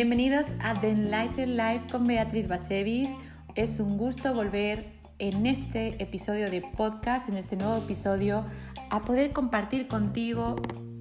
Bienvenidos 0.00 0.56
a 0.60 0.72
The 0.80 0.88
Enlightened 0.88 1.58
Life 1.58 1.92
con 1.92 2.06
Beatriz 2.06 2.48
Basevis. 2.48 3.10
Es 3.54 3.80
un 3.80 3.98
gusto 3.98 4.32
volver 4.32 4.86
en 5.18 5.44
este 5.44 6.02
episodio 6.02 6.50
de 6.50 6.62
podcast, 6.62 7.28
en 7.28 7.36
este 7.36 7.54
nuevo 7.54 7.76
episodio, 7.76 8.46
a 8.88 9.02
poder 9.02 9.32
compartir 9.32 9.88
contigo 9.88 10.56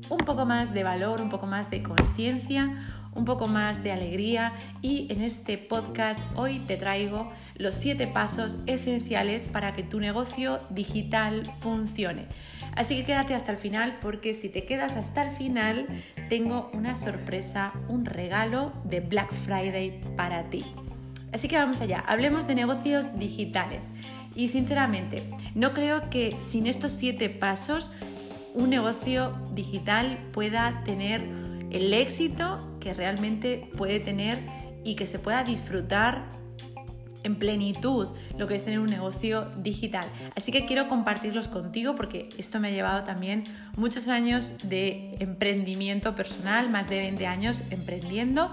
un 0.09 0.17
poco 0.17 0.45
más 0.45 0.73
de 0.73 0.83
valor, 0.83 1.21
un 1.21 1.29
poco 1.29 1.47
más 1.47 1.69
de 1.69 1.81
conciencia, 1.81 2.75
un 3.15 3.23
poco 3.23 3.47
más 3.47 3.83
de 3.83 3.93
alegría 3.93 4.51
y 4.81 5.07
en 5.09 5.21
este 5.21 5.57
podcast 5.57 6.19
hoy 6.35 6.59
te 6.59 6.75
traigo 6.75 7.31
los 7.55 7.75
siete 7.75 8.05
pasos 8.05 8.57
esenciales 8.65 9.47
para 9.47 9.71
que 9.71 9.83
tu 9.83 10.01
negocio 10.01 10.59
digital 10.71 11.49
funcione. 11.61 12.27
Así 12.79 12.95
que 12.95 13.03
quédate 13.03 13.35
hasta 13.35 13.51
el 13.51 13.57
final 13.57 13.99
porque 14.01 14.33
si 14.33 14.47
te 14.47 14.63
quedas 14.63 14.95
hasta 14.95 15.21
el 15.23 15.31
final 15.31 15.85
tengo 16.29 16.71
una 16.73 16.95
sorpresa, 16.95 17.73
un 17.89 18.05
regalo 18.05 18.71
de 18.85 19.01
Black 19.01 19.33
Friday 19.33 19.99
para 20.15 20.49
ti. 20.49 20.65
Así 21.33 21.49
que 21.49 21.57
vamos 21.57 21.81
allá, 21.81 22.05
hablemos 22.07 22.47
de 22.47 22.55
negocios 22.55 23.19
digitales. 23.19 23.87
Y 24.33 24.47
sinceramente, 24.47 25.29
no 25.55 25.73
creo 25.73 26.09
que 26.09 26.37
sin 26.39 26.67
estos 26.67 26.93
siete 26.93 27.29
pasos 27.29 27.91
un 28.53 28.69
negocio 28.69 29.37
digital 29.51 30.17
pueda 30.31 30.81
tener 30.85 31.27
el 31.71 31.93
éxito 31.93 32.77
que 32.79 32.93
realmente 32.93 33.69
puede 33.75 33.99
tener 33.99 34.39
y 34.85 34.95
que 34.95 35.05
se 35.05 35.19
pueda 35.19 35.43
disfrutar 35.43 36.29
en 37.23 37.35
plenitud 37.35 38.07
lo 38.37 38.47
que 38.47 38.55
es 38.55 38.63
tener 38.63 38.79
un 38.79 38.89
negocio 38.89 39.49
digital. 39.57 40.07
Así 40.35 40.51
que 40.51 40.65
quiero 40.65 40.87
compartirlos 40.87 41.47
contigo 41.47 41.95
porque 41.95 42.29
esto 42.37 42.59
me 42.59 42.69
ha 42.69 42.71
llevado 42.71 43.03
también 43.03 43.43
muchos 43.75 44.07
años 44.07 44.53
de 44.63 45.11
emprendimiento 45.19 46.15
personal, 46.15 46.69
más 46.69 46.89
de 46.89 46.99
20 46.99 47.27
años 47.27 47.63
emprendiendo 47.71 48.51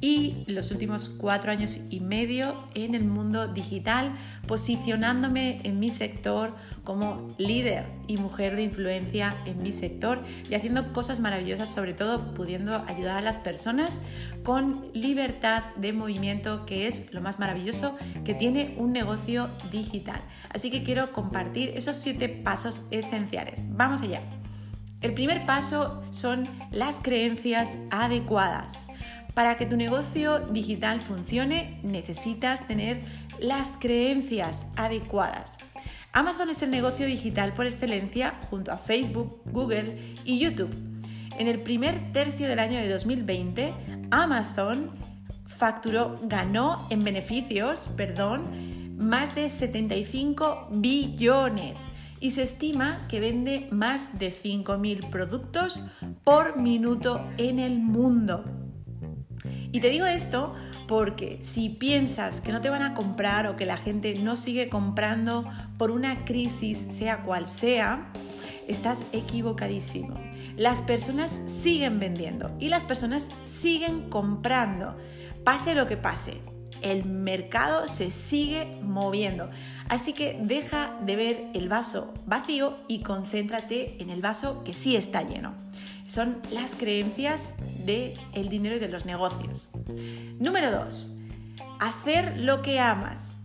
y 0.00 0.44
los 0.46 0.70
últimos 0.70 1.08
cuatro 1.08 1.50
años 1.50 1.80
y 1.90 2.00
medio 2.00 2.68
en 2.74 2.94
el 2.94 3.04
mundo 3.04 3.48
digital, 3.48 4.12
posicionándome 4.46 5.60
en 5.64 5.80
mi 5.80 5.90
sector 5.90 6.54
como 6.84 7.34
líder 7.36 7.86
y 8.06 8.16
mujer 8.16 8.56
de 8.56 8.62
influencia 8.62 9.36
en 9.44 9.62
mi 9.62 9.72
sector 9.72 10.22
y 10.48 10.54
haciendo 10.54 10.92
cosas 10.92 11.20
maravillosas, 11.20 11.68
sobre 11.68 11.94
todo 11.94 12.32
pudiendo 12.34 12.84
ayudar 12.86 13.16
a 13.16 13.20
las 13.20 13.38
personas 13.38 14.00
con 14.44 14.90
libertad 14.94 15.64
de 15.76 15.92
movimiento, 15.92 16.64
que 16.64 16.86
es 16.86 17.12
lo 17.12 17.20
más 17.20 17.38
maravilloso 17.38 17.96
que 18.24 18.34
tiene 18.34 18.74
un 18.78 18.92
negocio 18.92 19.48
digital. 19.70 20.20
Así 20.50 20.70
que 20.70 20.84
quiero 20.84 21.12
compartir 21.12 21.72
esos 21.74 21.96
siete 21.96 22.28
pasos 22.28 22.82
esenciales. 22.90 23.62
Vamos 23.68 24.02
allá. 24.02 24.22
El 25.00 25.14
primer 25.14 25.46
paso 25.46 26.02
son 26.10 26.44
las 26.72 26.98
creencias 27.00 27.78
adecuadas. 27.90 28.87
Para 29.38 29.56
que 29.56 29.66
tu 29.66 29.76
negocio 29.76 30.40
digital 30.40 30.98
funcione 30.98 31.78
necesitas 31.84 32.66
tener 32.66 33.00
las 33.38 33.74
creencias 33.78 34.66
adecuadas. 34.74 35.58
Amazon 36.12 36.50
es 36.50 36.60
el 36.62 36.72
negocio 36.72 37.06
digital 37.06 37.54
por 37.54 37.66
excelencia 37.66 38.34
junto 38.50 38.72
a 38.72 38.78
Facebook, 38.78 39.40
Google 39.44 40.16
y 40.24 40.40
YouTube. 40.40 40.74
En 41.38 41.46
el 41.46 41.60
primer 41.60 42.10
tercio 42.12 42.48
del 42.48 42.58
año 42.58 42.80
de 42.80 42.88
2020, 42.88 43.74
Amazon 44.10 44.90
facturó, 45.46 46.16
ganó 46.22 46.88
en 46.90 47.04
beneficios, 47.04 47.88
perdón, 47.96 48.42
más 48.98 49.36
de 49.36 49.50
75 49.50 50.66
billones 50.72 51.86
y 52.18 52.32
se 52.32 52.42
estima 52.42 53.06
que 53.06 53.20
vende 53.20 53.68
más 53.70 54.18
de 54.18 54.32
5.000 54.34 55.10
productos 55.10 55.80
por 56.24 56.56
minuto 56.58 57.24
en 57.36 57.60
el 57.60 57.78
mundo. 57.78 58.57
Y 59.70 59.80
te 59.80 59.90
digo 59.90 60.06
esto 60.06 60.54
porque 60.86 61.38
si 61.42 61.68
piensas 61.68 62.40
que 62.40 62.52
no 62.52 62.60
te 62.60 62.70
van 62.70 62.82
a 62.82 62.94
comprar 62.94 63.46
o 63.46 63.56
que 63.56 63.66
la 63.66 63.76
gente 63.76 64.14
no 64.14 64.36
sigue 64.36 64.68
comprando 64.68 65.44
por 65.76 65.90
una 65.90 66.24
crisis, 66.24 66.86
sea 66.90 67.22
cual 67.22 67.46
sea, 67.46 68.10
estás 68.66 69.04
equivocadísimo. 69.12 70.14
Las 70.56 70.80
personas 70.80 71.40
siguen 71.46 72.00
vendiendo 72.00 72.50
y 72.58 72.70
las 72.70 72.84
personas 72.84 73.30
siguen 73.44 74.08
comprando, 74.08 74.96
pase 75.44 75.74
lo 75.74 75.86
que 75.86 75.98
pase. 75.98 76.40
El 76.80 77.04
mercado 77.04 77.88
se 77.88 78.10
sigue 78.10 78.78
moviendo. 78.82 79.50
Así 79.88 80.12
que 80.12 80.38
deja 80.42 80.96
de 81.02 81.16
ver 81.16 81.50
el 81.52 81.68
vaso 81.68 82.14
vacío 82.26 82.78
y 82.88 83.00
concéntrate 83.00 84.00
en 84.00 84.10
el 84.10 84.22
vaso 84.22 84.62
que 84.64 84.74
sí 84.74 84.96
está 84.96 85.22
lleno 85.22 85.54
son 86.08 86.40
las 86.50 86.74
creencias 86.74 87.54
del 87.84 88.18
el 88.32 88.48
dinero 88.48 88.76
y 88.76 88.78
de 88.78 88.88
los 88.88 89.04
negocios. 89.04 89.68
Número 90.38 90.70
2. 90.70 91.16
Hacer 91.78 92.38
lo 92.38 92.62
que 92.62 92.80
amas. 92.80 93.36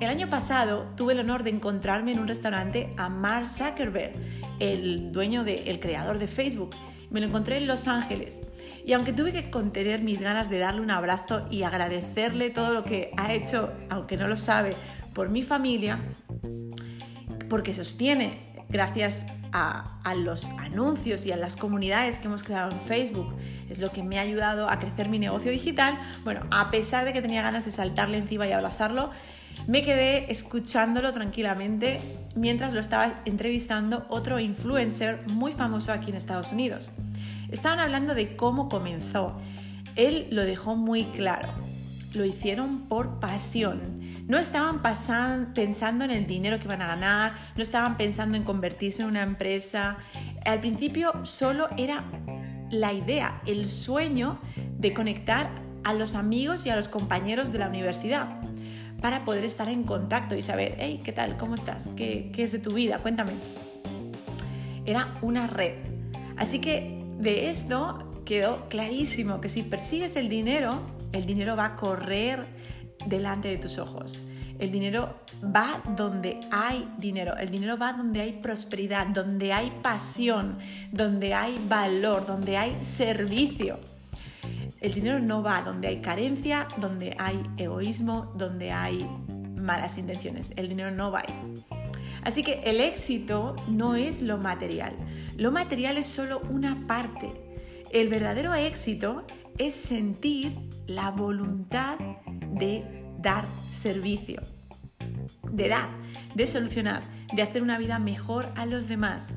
El 0.00 0.08
año 0.08 0.30
pasado 0.30 0.86
tuve 0.96 1.14
el 1.14 1.20
honor 1.20 1.42
de 1.42 1.50
encontrarme 1.50 2.12
en 2.12 2.20
un 2.20 2.28
restaurante 2.28 2.94
a 2.96 3.08
Mark 3.08 3.48
Zuckerberg, 3.48 4.12
el 4.60 5.10
dueño 5.10 5.42
del 5.42 5.66
el 5.68 5.80
creador 5.80 6.18
de 6.18 6.28
Facebook. 6.28 6.76
Me 7.10 7.20
lo 7.20 7.26
encontré 7.26 7.56
en 7.58 7.66
Los 7.66 7.88
Ángeles 7.88 8.40
y 8.84 8.92
aunque 8.92 9.12
tuve 9.12 9.32
que 9.32 9.50
contener 9.50 10.02
mis 10.02 10.20
ganas 10.20 10.48
de 10.48 10.58
darle 10.58 10.82
un 10.82 10.90
abrazo 10.90 11.44
y 11.50 11.62
agradecerle 11.62 12.50
todo 12.50 12.72
lo 12.72 12.84
que 12.84 13.10
ha 13.16 13.32
hecho, 13.32 13.72
aunque 13.90 14.16
no 14.16 14.28
lo 14.28 14.36
sabe, 14.36 14.76
por 15.12 15.30
mi 15.30 15.42
familia, 15.42 15.98
porque 17.48 17.72
sostiene 17.72 18.55
gracias 18.68 19.26
a, 19.52 20.14
los 20.16 20.50
anuncios 20.58 21.26
y 21.26 21.32
a 21.32 21.36
las 21.36 21.56
comunidades 21.56 22.18
que 22.18 22.26
hemos 22.26 22.42
creado 22.42 22.70
en 22.70 22.78
Facebook. 22.78 23.34
Es 23.70 23.78
lo 23.78 23.90
que 23.90 24.02
me 24.02 24.18
ha 24.18 24.22
ayudado 24.22 24.68
a 24.70 24.78
crecer 24.78 25.08
mi 25.08 25.18
negocio 25.18 25.50
digital. 25.50 25.98
Bueno, 26.24 26.40
a 26.50 26.70
pesar 26.70 27.04
de 27.04 27.12
que 27.12 27.22
tenía 27.22 27.42
ganas 27.42 27.64
de 27.64 27.70
saltarle 27.70 28.18
encima 28.18 28.46
y 28.46 28.52
abrazarlo, 28.52 29.10
me 29.66 29.82
quedé 29.82 30.30
escuchándolo 30.30 31.12
tranquilamente 31.12 32.00
mientras 32.34 32.72
lo 32.72 32.80
estaba 32.80 33.22
entrevistando 33.24 34.06
otro 34.10 34.38
influencer 34.38 35.22
muy 35.28 35.52
famoso 35.52 35.92
aquí 35.92 36.10
en 36.10 36.16
Estados 36.16 36.52
Unidos. 36.52 36.90
Estaban 37.50 37.80
hablando 37.80 38.14
de 38.14 38.36
cómo 38.36 38.68
comenzó. 38.68 39.40
Él 39.96 40.28
lo 40.30 40.42
dejó 40.42 40.76
muy 40.76 41.04
claro. 41.06 41.65
Lo 42.16 42.24
hicieron 42.24 42.88
por 42.88 43.20
pasión 43.20 44.06
no 44.26 44.38
estaban 44.38 44.82
pensando 45.54 46.04
en 46.04 46.10
el 46.10 46.26
dinero 46.26 46.58
que 46.58 46.64
iban 46.64 46.82
a 46.82 46.88
ganar, 46.88 47.32
no 47.54 47.62
estaban 47.62 47.96
pensando 47.96 48.36
en 48.36 48.42
convertirse 48.42 49.02
en 49.02 49.08
una 49.08 49.22
empresa. 49.22 49.98
Al 50.44 50.60
principio 50.60 51.24
solo 51.24 51.68
era 51.76 52.04
la 52.70 52.92
idea, 52.92 53.40
el 53.46 53.68
sueño 53.68 54.40
de 54.78 54.92
conectar 54.92 55.50
a 55.84 55.94
los 55.94 56.16
amigos 56.16 56.66
y 56.66 56.70
a 56.70 56.76
los 56.76 56.88
compañeros 56.88 57.52
de 57.52 57.60
la 57.60 57.68
universidad 57.68 58.40
para 59.00 59.24
poder 59.24 59.44
estar 59.44 59.68
en 59.68 59.84
contacto 59.84 60.34
y 60.34 60.42
saber, 60.42 60.74
hey, 60.78 61.00
¿qué 61.04 61.12
tal? 61.12 61.36
¿Cómo 61.36 61.54
estás? 61.54 61.88
¿Qué, 61.94 62.32
es 62.36 62.50
de 62.50 62.58
tu 62.58 62.72
vida? 62.72 62.98
Cuéntame. 62.98 63.32
Era 64.84 65.18
una 65.22 65.46
red. 65.46 65.74
Así 66.36 66.58
que 66.58 67.04
de 67.20 67.48
esto 67.48 68.22
quedó 68.24 68.68
clarísimo 68.68 69.40
que 69.40 69.48
si 69.48 69.62
persigues 69.62 70.16
el 70.16 70.28
dinero, 70.28 70.95
el 71.12 71.26
dinero 71.26 71.56
va 71.56 71.66
a 71.66 71.76
correr 71.76 72.46
delante 73.06 73.48
de 73.48 73.56
tus 73.56 73.78
ojos. 73.78 74.20
El 74.58 74.70
dinero 74.70 75.20
va 75.44 75.82
donde 75.96 76.40
hay 76.50 76.88
dinero, 76.98 77.36
el 77.36 77.50
dinero 77.50 77.76
va 77.76 77.92
donde 77.92 78.22
hay 78.22 78.32
prosperidad, 78.32 79.06
donde 79.06 79.52
hay 79.52 79.70
pasión, 79.82 80.58
donde 80.92 81.34
hay 81.34 81.62
valor, 81.68 82.26
donde 82.26 82.56
hay 82.56 82.78
servicio. 82.82 83.78
El 84.80 84.92
dinero 84.92 85.20
no 85.20 85.42
va 85.42 85.62
donde 85.62 85.88
hay 85.88 86.00
carencia, 86.00 86.68
donde 86.78 87.14
hay 87.18 87.42
egoísmo, 87.56 88.32
donde 88.36 88.72
hay 88.72 89.06
malas 89.56 89.98
intenciones. 89.98 90.52
El 90.56 90.68
dinero 90.68 90.90
no 90.90 91.10
va 91.10 91.20
ahí. 91.20 91.64
Así 92.22 92.42
que 92.42 92.60
el 92.64 92.80
éxito 92.80 93.56
no 93.68 93.94
es 93.94 94.22
lo 94.22 94.38
material. 94.38 94.94
Lo 95.36 95.52
material 95.52 95.96
es 95.96 96.06
solo 96.06 96.40
una 96.50 96.86
parte. 96.86 97.32
El 97.92 98.08
verdadero 98.08 98.54
éxito 98.54 99.24
es 99.58 99.74
sentir 99.74 100.56
la 100.86 101.10
voluntad 101.10 101.98
de 102.52 103.04
dar 103.18 103.44
servicio, 103.70 104.42
de 105.50 105.68
dar, 105.68 105.88
de 106.34 106.46
solucionar, 106.46 107.02
de 107.34 107.42
hacer 107.42 107.62
una 107.62 107.78
vida 107.78 107.98
mejor 107.98 108.46
a 108.56 108.66
los 108.66 108.88
demás, 108.88 109.34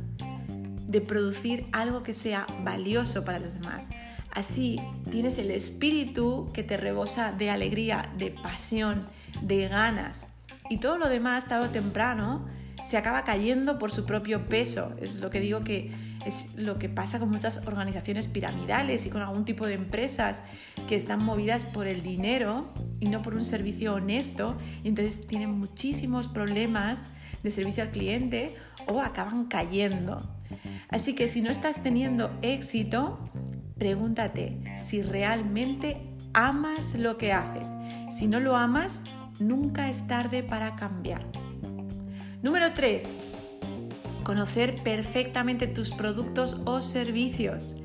de 0.87 1.01
producir 1.01 1.67
algo 1.71 2.03
que 2.03 2.13
sea 2.13 2.45
valioso 2.63 3.25
para 3.25 3.39
los 3.39 3.59
demás. 3.59 3.89
Así 4.31 4.79
tienes 5.11 5.37
el 5.37 5.51
espíritu 5.51 6.49
que 6.53 6.63
te 6.63 6.77
rebosa 6.77 7.31
de 7.31 7.49
alegría, 7.49 8.11
de 8.17 8.31
pasión, 8.31 9.07
de 9.41 9.67
ganas. 9.67 10.27
Y 10.69 10.77
todo 10.77 10.97
lo 10.97 11.09
demás, 11.09 11.47
tarde 11.47 11.67
o 11.67 11.71
temprano, 11.71 12.45
se 12.85 12.97
acaba 12.97 13.23
cayendo 13.23 13.79
por 13.79 13.91
su 13.91 14.05
propio 14.05 14.47
peso. 14.47 14.95
Es 15.01 15.19
lo 15.19 15.29
que 15.29 15.39
digo 15.39 15.63
que 15.63 15.91
es 16.25 16.55
lo 16.55 16.77
que 16.77 16.89
pasa 16.89 17.19
con 17.19 17.29
muchas 17.29 17.57
organizaciones 17.65 18.27
piramidales 18.27 19.05
y 19.05 19.09
con 19.09 19.21
algún 19.21 19.45
tipo 19.45 19.65
de 19.65 19.73
empresas 19.73 20.41
que 20.87 20.95
están 20.95 21.23
movidas 21.23 21.65
por 21.65 21.87
el 21.87 22.03
dinero 22.03 22.73
y 22.99 23.07
no 23.07 23.21
por 23.21 23.35
un 23.35 23.45
servicio 23.45 23.95
honesto 23.95 24.57
y 24.83 24.89
entonces 24.89 25.25
tienen 25.27 25.51
muchísimos 25.51 26.27
problemas 26.27 27.09
de 27.43 27.51
servicio 27.51 27.83
al 27.83 27.91
cliente 27.91 28.55
o 28.87 28.99
acaban 28.99 29.45
cayendo. 29.45 30.21
Así 30.89 31.13
que 31.13 31.27
si 31.27 31.41
no 31.41 31.51
estás 31.51 31.81
teniendo 31.83 32.37
éxito, 32.41 33.19
pregúntate 33.77 34.57
si 34.77 35.01
realmente 35.01 35.97
amas 36.33 36.95
lo 36.95 37.17
que 37.17 37.31
haces. 37.31 37.73
Si 38.11 38.27
no 38.27 38.39
lo 38.39 38.55
amas, 38.55 39.03
nunca 39.39 39.89
es 39.89 40.07
tarde 40.07 40.43
para 40.43 40.75
cambiar. 40.75 41.25
Número 42.41 42.73
3. 42.73 43.28
Conocer 44.29 44.75
perfectamente 44.83 45.65
tus 45.65 45.89
productos 45.89 46.57
o 46.65 46.83
servicios. 46.83 47.75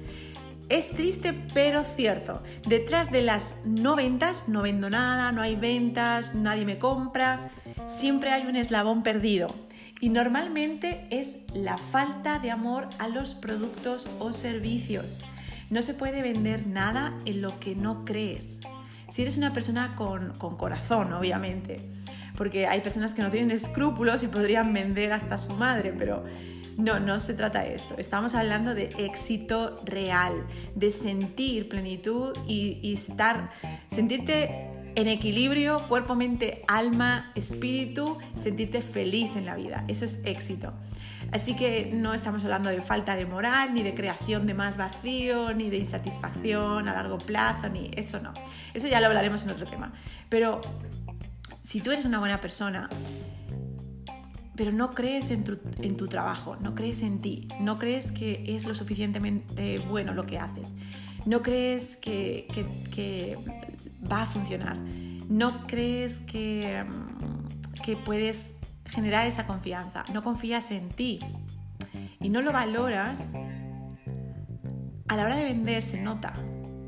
Es 0.68 0.90
triste 0.90 1.32
pero 1.54 1.84
cierto. 1.84 2.42
Detrás 2.68 3.10
de 3.10 3.22
las 3.22 3.56
no 3.64 3.96
ventas, 3.96 4.46
no 4.46 4.60
vendo 4.60 4.90
nada, 4.90 5.32
no 5.32 5.40
hay 5.40 5.56
ventas, 5.56 6.34
nadie 6.34 6.66
me 6.66 6.78
compra, 6.78 7.48
siempre 7.86 8.30
hay 8.30 8.46
un 8.46 8.56
eslabón 8.56 9.02
perdido. 9.02 9.54
Y 10.02 10.10
normalmente 10.10 11.06
es 11.08 11.46
la 11.54 11.78
falta 11.78 12.38
de 12.40 12.50
amor 12.50 12.90
a 12.98 13.08
los 13.08 13.34
productos 13.34 14.10
o 14.18 14.30
servicios. 14.30 15.20
No 15.70 15.80
se 15.80 15.94
puede 15.94 16.20
vender 16.20 16.66
nada 16.66 17.14
en 17.24 17.40
lo 17.40 17.58
que 17.58 17.74
no 17.74 18.04
crees. 18.04 18.60
Si 19.08 19.22
eres 19.22 19.38
una 19.38 19.54
persona 19.54 19.96
con, 19.96 20.34
con 20.36 20.58
corazón, 20.58 21.14
obviamente. 21.14 21.80
Porque 22.36 22.66
hay 22.66 22.80
personas 22.80 23.14
que 23.14 23.22
no 23.22 23.30
tienen 23.30 23.50
escrúpulos 23.50 24.22
y 24.22 24.28
podrían 24.28 24.72
vender 24.72 25.12
hasta 25.12 25.38
su 25.38 25.52
madre, 25.52 25.94
pero 25.96 26.24
no, 26.76 26.98
no 27.00 27.20
se 27.20 27.34
trata 27.34 27.62
de 27.62 27.74
esto. 27.74 27.94
Estamos 27.98 28.34
hablando 28.34 28.74
de 28.74 28.90
éxito 28.98 29.76
real, 29.84 30.46
de 30.74 30.90
sentir 30.90 31.68
plenitud 31.68 32.36
y, 32.46 32.80
y 32.82 32.94
estar, 32.94 33.50
sentirte 33.86 34.70
en 34.96 35.08
equilibrio, 35.08 35.88
cuerpo, 35.88 36.14
mente, 36.14 36.62
alma, 36.68 37.32
espíritu, 37.34 38.18
sentirte 38.36 38.80
feliz 38.80 39.34
en 39.36 39.46
la 39.46 39.56
vida. 39.56 39.84
Eso 39.88 40.04
es 40.04 40.20
éxito. 40.24 40.72
Así 41.32 41.56
que 41.56 41.90
no 41.92 42.14
estamos 42.14 42.44
hablando 42.44 42.70
de 42.70 42.80
falta 42.80 43.16
de 43.16 43.26
moral, 43.26 43.74
ni 43.74 43.82
de 43.82 43.94
creación 43.94 44.46
de 44.46 44.54
más 44.54 44.76
vacío, 44.76 45.52
ni 45.52 45.70
de 45.70 45.78
insatisfacción 45.78 46.88
a 46.88 46.92
largo 46.92 47.18
plazo, 47.18 47.68
ni 47.68 47.90
eso 47.96 48.20
no. 48.20 48.32
Eso 48.72 48.86
ya 48.86 49.00
lo 49.00 49.08
hablaremos 49.08 49.42
en 49.44 49.50
otro 49.50 49.66
tema. 49.66 49.92
Pero 50.28 50.60
si 51.64 51.80
tú 51.80 51.90
eres 51.90 52.04
una 52.04 52.18
buena 52.18 52.40
persona, 52.40 52.90
pero 54.54 54.70
no 54.70 54.90
crees 54.90 55.30
en 55.30 55.42
tu, 55.42 56.06
trabajo, 56.06 56.56
no 56.56 56.74
crees 56.74 57.02
en 57.02 57.20
ti, 57.20 57.48
no 57.58 57.78
crees 57.78 58.12
que 58.12 58.44
es 58.46 58.66
lo 58.66 58.74
suficientemente 58.74 59.78
bueno 59.78 60.12
lo 60.12 60.26
que 60.26 60.38
haces, 60.38 60.74
no 61.24 61.42
crees 61.42 61.96
que, 61.96 62.46
va 64.10 64.22
a 64.22 64.26
funcionar, 64.26 64.76
no 65.28 65.66
crees 65.66 66.20
que, 66.20 66.84
que 67.82 67.96
puedes 67.96 68.54
generar 68.84 69.26
esa 69.26 69.46
confianza, 69.46 70.04
no 70.12 70.22
confías 70.22 70.70
en 70.70 70.90
ti 70.90 71.18
y 72.20 72.28
no 72.28 72.42
lo 72.42 72.52
valoras, 72.52 73.32
a 75.08 75.16
la 75.16 75.24
hora 75.24 75.36
de 75.36 75.44
vender 75.44 75.82
se 75.82 76.00
nota, 76.00 76.34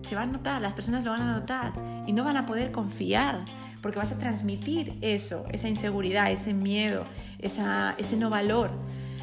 se 0.06 0.14
va 0.14 0.22
a 0.22 0.26
notar, 0.26 0.60
las 0.60 0.74
personas 0.74 1.02
lo 1.02 1.12
van 1.12 1.22
a 1.22 1.32
notar 1.32 1.72
y 2.06 2.12
no 2.12 2.24
van 2.24 2.36
a 2.36 2.44
poder 2.44 2.70
confiar 2.70 3.42
porque 3.86 4.00
vas 4.00 4.10
a 4.10 4.18
transmitir 4.18 4.98
eso, 5.00 5.46
esa 5.52 5.68
inseguridad, 5.68 6.32
ese 6.32 6.52
miedo, 6.52 7.04
ese 7.38 8.16
no 8.16 8.30
valor. 8.30 8.72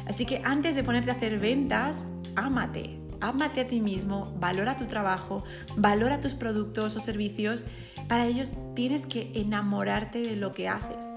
Así 0.06 0.24
que 0.24 0.40
antes 0.42 0.74
de 0.74 0.82
ponerte 0.82 1.10
a 1.10 1.14
hacer 1.16 1.38
ventas, 1.38 2.06
ámate, 2.34 2.98
ámate 3.20 3.60
a 3.60 3.66
ti 3.66 3.82
mismo, 3.82 4.34
valora 4.40 4.78
tu 4.78 4.86
trabajo, 4.86 5.44
valora 5.76 6.22
tus 6.22 6.34
productos 6.34 6.96
o 6.96 7.00
servicios. 7.00 7.66
Para 8.08 8.24
ellos 8.24 8.52
tienes 8.74 9.04
que 9.04 9.32
enamorarte 9.34 10.22
de 10.22 10.34
lo 10.34 10.52
que 10.52 10.66
haces 10.66 11.10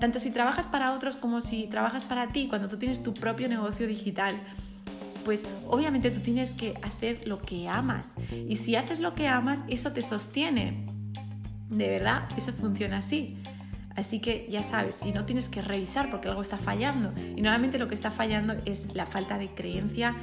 tanto 0.00 0.18
si 0.18 0.32
trabajas 0.32 0.66
para 0.66 0.92
otros 0.92 1.16
como 1.16 1.40
si 1.40 1.66
trabajas 1.66 2.04
para 2.04 2.28
ti, 2.28 2.46
cuando 2.48 2.68
tú 2.68 2.78
tienes 2.78 3.02
tu 3.02 3.14
propio 3.14 3.48
negocio 3.48 3.86
digital, 3.86 4.40
pues 5.24 5.44
obviamente 5.66 6.10
tú 6.10 6.20
tienes 6.20 6.52
que 6.52 6.74
hacer 6.82 7.26
lo 7.26 7.42
que 7.42 7.68
amas. 7.68 8.12
Y 8.48 8.56
si 8.56 8.76
haces 8.76 9.00
lo 9.00 9.14
que 9.14 9.28
amas, 9.28 9.60
eso 9.68 9.92
te 9.92 10.02
sostiene. 10.02 10.97
De 11.70 11.88
verdad, 11.88 12.28
eso 12.36 12.52
funciona 12.52 12.98
así. 12.98 13.36
Así 13.96 14.20
que 14.20 14.46
ya 14.48 14.62
sabes, 14.62 14.94
si 14.94 15.10
no 15.10 15.24
tienes 15.24 15.48
que 15.48 15.60
revisar 15.60 16.08
porque 16.10 16.28
algo 16.28 16.42
está 16.42 16.56
fallando. 16.56 17.12
Y 17.18 17.40
normalmente 17.40 17.78
lo 17.78 17.88
que 17.88 17.96
está 17.96 18.10
fallando 18.10 18.54
es 18.64 18.94
la 18.94 19.06
falta 19.06 19.38
de 19.38 19.48
creencia 19.48 20.14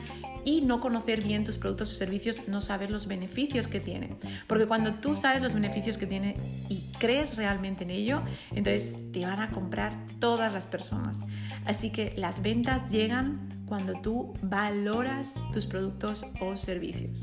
y 0.45 0.61
no 0.61 0.79
conocer 0.79 1.23
bien 1.23 1.43
tus 1.43 1.57
productos 1.57 1.91
o 1.91 1.97
servicios, 1.97 2.47
no 2.47 2.61
saber 2.61 2.91
los 2.91 3.07
beneficios 3.07 3.67
que 3.67 3.79
tiene. 3.79 4.15
Porque 4.47 4.67
cuando 4.67 4.93
tú 4.93 5.17
sabes 5.17 5.41
los 5.41 5.55
beneficios 5.55 5.97
que 5.97 6.05
tiene 6.05 6.37
y 6.69 6.85
crees 6.99 7.35
realmente 7.35 7.83
en 7.83 7.89
ello, 7.89 8.21
entonces 8.51 8.95
te 9.11 9.25
van 9.25 9.41
a 9.41 9.49
comprar 9.49 9.93
todas 10.19 10.53
las 10.53 10.67
personas. 10.67 11.19
Así 11.65 11.91
que 11.91 12.13
las 12.15 12.41
ventas 12.41 12.91
llegan 12.91 13.49
cuando 13.65 13.99
tú 13.99 14.33
valoras 14.43 15.35
tus 15.51 15.65
productos 15.65 16.25
o 16.39 16.55
servicios. 16.55 17.19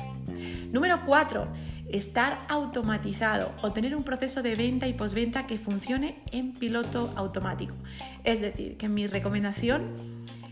Número 0.72 1.04
4. 1.06 1.52
Estar 1.88 2.44
automatizado 2.48 3.52
o 3.62 3.72
tener 3.72 3.94
un 3.94 4.02
proceso 4.02 4.42
de 4.42 4.56
venta 4.56 4.88
y 4.88 4.94
postventa 4.94 5.46
que 5.46 5.58
funcione 5.58 6.22
en 6.32 6.52
piloto 6.52 7.12
automático. 7.16 7.76
Es 8.24 8.40
decir, 8.40 8.76
que 8.76 8.88
mi 8.88 9.06
recomendación, 9.06 9.94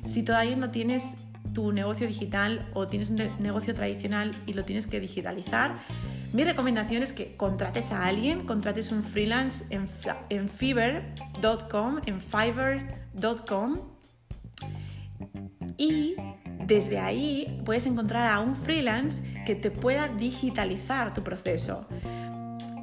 si 0.05 0.23
todavía 0.23 0.55
no 0.55 0.71
tienes 0.71 1.17
tu 1.53 1.73
negocio 1.73 2.07
digital 2.07 2.69
o 2.75 2.87
tienes 2.87 3.11
un 3.11 3.17
negocio 3.39 3.75
tradicional 3.75 4.31
y 4.47 4.55
lo 4.55 4.65
tienes 4.65 4.87
que 4.87 5.01
digitalizar, 5.01 5.75
mi 6.33 6.45
recomendación 6.45 7.03
es 7.03 7.13
que 7.13 7.37
contrates 7.37 7.91
a 7.91 8.07
alguien, 8.07 8.47
contrates 8.47 8.93
un 8.93 9.03
freelance 9.03 9.65
en, 9.71 9.89
en 10.29 10.49
fiverr.com, 10.49 12.01
en 12.07 12.21
fiverr.com 12.21 13.79
y 15.77 16.15
desde 16.67 16.99
ahí 16.99 17.61
puedes 17.65 17.87
encontrar 17.87 18.33
a 18.33 18.39
un 18.39 18.55
freelance 18.55 19.23
que 19.45 19.57
te 19.57 19.73
pueda 19.73 20.07
digitalizar 20.07 21.13
tu 21.13 21.23
proceso. 21.23 21.89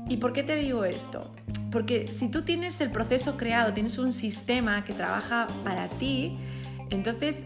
¿Y 0.10 0.18
por 0.18 0.34
qué 0.34 0.44
te 0.44 0.58
digo 0.58 0.84
esto? 0.84 1.34
Porque 1.72 2.12
si 2.12 2.30
tú 2.30 2.42
tienes 2.42 2.82
el 2.82 2.92
proceso 2.92 3.38
creado, 3.38 3.74
tienes 3.74 3.98
un 3.98 4.12
sistema 4.12 4.84
que 4.84 4.94
trabaja 4.94 5.48
para 5.64 5.88
ti, 5.88 6.38
entonces 6.90 7.46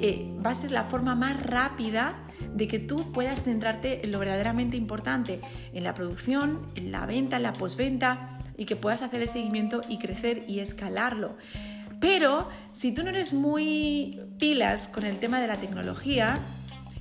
eh, 0.00 0.30
va 0.44 0.50
a 0.50 0.54
ser 0.54 0.70
la 0.70 0.84
forma 0.84 1.14
más 1.14 1.42
rápida 1.42 2.14
de 2.54 2.68
que 2.68 2.78
tú 2.78 3.12
puedas 3.12 3.42
centrarte 3.42 4.04
en 4.04 4.12
lo 4.12 4.18
verdaderamente 4.18 4.76
importante, 4.76 5.40
en 5.72 5.84
la 5.84 5.94
producción, 5.94 6.66
en 6.74 6.92
la 6.92 7.06
venta, 7.06 7.36
en 7.36 7.42
la 7.42 7.52
postventa 7.52 8.38
y 8.56 8.64
que 8.64 8.76
puedas 8.76 9.02
hacer 9.02 9.22
el 9.22 9.28
seguimiento 9.28 9.82
y 9.88 9.98
crecer 9.98 10.44
y 10.48 10.60
escalarlo. 10.60 11.36
Pero 12.00 12.48
si 12.72 12.92
tú 12.92 13.02
no 13.02 13.10
eres 13.10 13.32
muy 13.32 14.20
pilas 14.38 14.88
con 14.88 15.04
el 15.04 15.18
tema 15.18 15.40
de 15.40 15.46
la 15.46 15.56
tecnología 15.56 16.38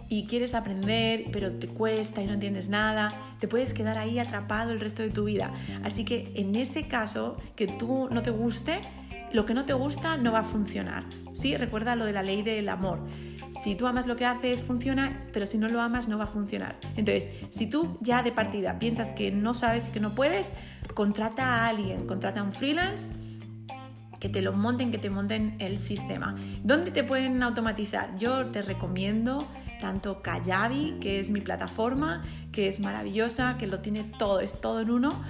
y 0.07 0.25
quieres 0.25 0.53
aprender, 0.53 1.25
pero 1.31 1.51
te 1.51 1.67
cuesta 1.67 2.21
y 2.21 2.25
no 2.25 2.33
entiendes 2.33 2.69
nada, 2.69 3.13
te 3.39 3.47
puedes 3.47 3.73
quedar 3.73 3.97
ahí 3.97 4.19
atrapado 4.19 4.71
el 4.71 4.79
resto 4.79 5.01
de 5.01 5.09
tu 5.09 5.25
vida. 5.25 5.51
Así 5.83 6.05
que 6.05 6.31
en 6.35 6.55
ese 6.55 6.83
caso, 6.83 7.37
que 7.55 7.67
tú 7.67 8.07
no 8.11 8.21
te 8.21 8.29
guste, 8.31 8.79
lo 9.33 9.45
que 9.45 9.53
no 9.53 9.65
te 9.65 9.73
gusta 9.73 10.15
no 10.17 10.31
va 10.31 10.39
a 10.39 10.43
funcionar. 10.43 11.03
¿sí? 11.33 11.57
Recuerda 11.57 11.95
lo 11.95 12.05
de 12.05 12.13
la 12.13 12.23
ley 12.23 12.43
del 12.43 12.69
amor. 12.69 12.99
Si 13.63 13.75
tú 13.75 13.87
amas 13.87 14.07
lo 14.07 14.15
que 14.15 14.25
haces, 14.25 14.63
funciona, 14.63 15.25
pero 15.33 15.45
si 15.45 15.57
no 15.57 15.67
lo 15.67 15.81
amas, 15.81 16.07
no 16.07 16.17
va 16.17 16.23
a 16.23 16.27
funcionar. 16.27 16.79
Entonces, 16.95 17.29
si 17.51 17.67
tú 17.67 17.97
ya 18.01 18.23
de 18.23 18.31
partida 18.31 18.79
piensas 18.79 19.09
que 19.09 19.31
no 19.31 19.53
sabes, 19.53 19.85
que 19.85 19.99
no 19.99 20.15
puedes, 20.15 20.51
contrata 20.93 21.65
a 21.65 21.67
alguien, 21.67 22.05
contrata 22.07 22.39
a 22.39 22.43
un 22.43 22.53
freelance 22.53 23.11
que 24.19 24.29
te 24.29 24.41
lo 24.41 24.53
monten, 24.53 24.89
que 24.89 24.97
te 24.97 25.09
monten 25.09 25.57
el 25.59 25.77
sistema. 25.77 26.35
¿Dónde 26.63 26.91
te 26.91 27.03
pueden 27.03 27.43
automatizar? 27.43 28.17
Yo 28.17 28.45
te 28.45 28.61
recomiendo 28.61 29.45
tanto 29.81 30.21
Kajabi, 30.21 30.95
que 31.01 31.19
es 31.19 31.29
mi 31.29 31.41
plataforma, 31.41 32.23
que 32.53 32.69
es 32.69 32.79
maravillosa, 32.79 33.57
que 33.57 33.67
lo 33.67 33.79
tiene 33.79 34.05
todo, 34.17 34.39
es 34.39 34.61
todo 34.61 34.79
en 34.79 34.91
uno, 34.91 35.21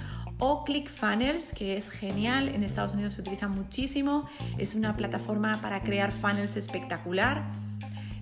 o 0.46 0.62
ClickFunnels, 0.62 1.52
que 1.54 1.78
es 1.78 1.88
genial, 1.88 2.50
en 2.50 2.64
Estados 2.64 2.92
Unidos 2.92 3.14
se 3.14 3.22
utiliza 3.22 3.48
muchísimo, 3.48 4.28
es 4.58 4.74
una 4.74 4.94
plataforma 4.94 5.62
para 5.62 5.82
crear 5.82 6.12
funnels 6.12 6.56
espectacular. 6.56 7.44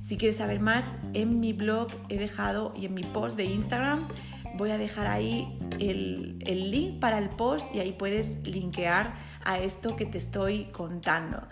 Si 0.00 0.16
quieres 0.16 0.36
saber 0.36 0.60
más, 0.60 0.94
en 1.14 1.40
mi 1.40 1.52
blog 1.52 1.88
he 2.08 2.18
dejado 2.18 2.72
y 2.76 2.86
en 2.86 2.94
mi 2.94 3.02
post 3.02 3.36
de 3.36 3.44
Instagram 3.46 4.06
voy 4.54 4.70
a 4.70 4.78
dejar 4.78 5.08
ahí 5.08 5.58
el, 5.80 6.38
el 6.46 6.70
link 6.70 7.00
para 7.00 7.18
el 7.18 7.28
post 7.28 7.74
y 7.74 7.80
ahí 7.80 7.90
puedes 7.90 8.46
linkear 8.46 9.14
a 9.44 9.58
esto 9.58 9.96
que 9.96 10.06
te 10.06 10.18
estoy 10.18 10.66
contando. 10.66 11.42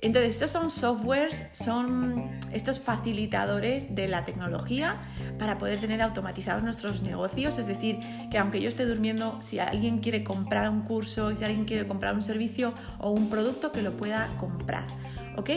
Entonces, 0.00 0.34
estos 0.34 0.52
son 0.52 0.70
softwares, 0.70 1.46
son 1.52 2.38
estos 2.52 2.80
facilitadores 2.80 3.94
de 3.94 4.06
la 4.06 4.24
tecnología 4.24 5.00
para 5.38 5.58
poder 5.58 5.80
tener 5.80 6.02
automatizados 6.02 6.62
nuestros 6.62 7.02
negocios. 7.02 7.58
Es 7.58 7.66
decir, 7.66 7.98
que 8.30 8.38
aunque 8.38 8.60
yo 8.60 8.68
esté 8.68 8.84
durmiendo, 8.84 9.40
si 9.40 9.58
alguien 9.58 9.98
quiere 9.98 10.22
comprar 10.22 10.70
un 10.70 10.82
curso, 10.82 11.34
si 11.34 11.44
alguien 11.44 11.64
quiere 11.64 11.88
comprar 11.88 12.14
un 12.14 12.22
servicio 12.22 12.74
o 12.98 13.10
un 13.10 13.28
producto, 13.28 13.72
que 13.72 13.82
lo 13.82 13.96
pueda 13.96 14.28
comprar. 14.38 14.86
¿Ok? 15.36 15.50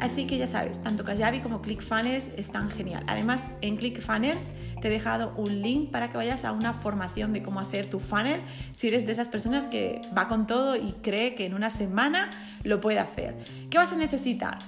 Así 0.00 0.26
que 0.26 0.38
ya 0.38 0.46
sabes, 0.46 0.80
tanto 0.80 1.04
Kajabi 1.04 1.40
como 1.40 1.60
ClickFunnels 1.60 2.30
están 2.36 2.70
genial. 2.70 3.04
Además, 3.06 3.50
en 3.60 3.76
ClickFunnels 3.76 4.52
te 4.80 4.88
he 4.88 4.90
dejado 4.90 5.34
un 5.36 5.60
link 5.60 5.90
para 5.90 6.08
que 6.08 6.16
vayas 6.16 6.46
a 6.46 6.52
una 6.52 6.72
formación 6.72 7.34
de 7.34 7.42
cómo 7.42 7.60
hacer 7.60 7.90
tu 7.90 8.00
funnel 8.00 8.40
si 8.72 8.88
eres 8.88 9.04
de 9.04 9.12
esas 9.12 9.28
personas 9.28 9.68
que 9.68 10.00
va 10.16 10.26
con 10.26 10.46
todo 10.46 10.74
y 10.74 10.92
cree 11.02 11.34
que 11.34 11.44
en 11.44 11.52
una 11.52 11.68
semana 11.68 12.30
lo 12.64 12.80
puede 12.80 12.98
hacer. 12.98 13.36
¿Qué 13.68 13.76
vas 13.76 13.92
a 13.92 13.96
necesitar? 13.96 14.58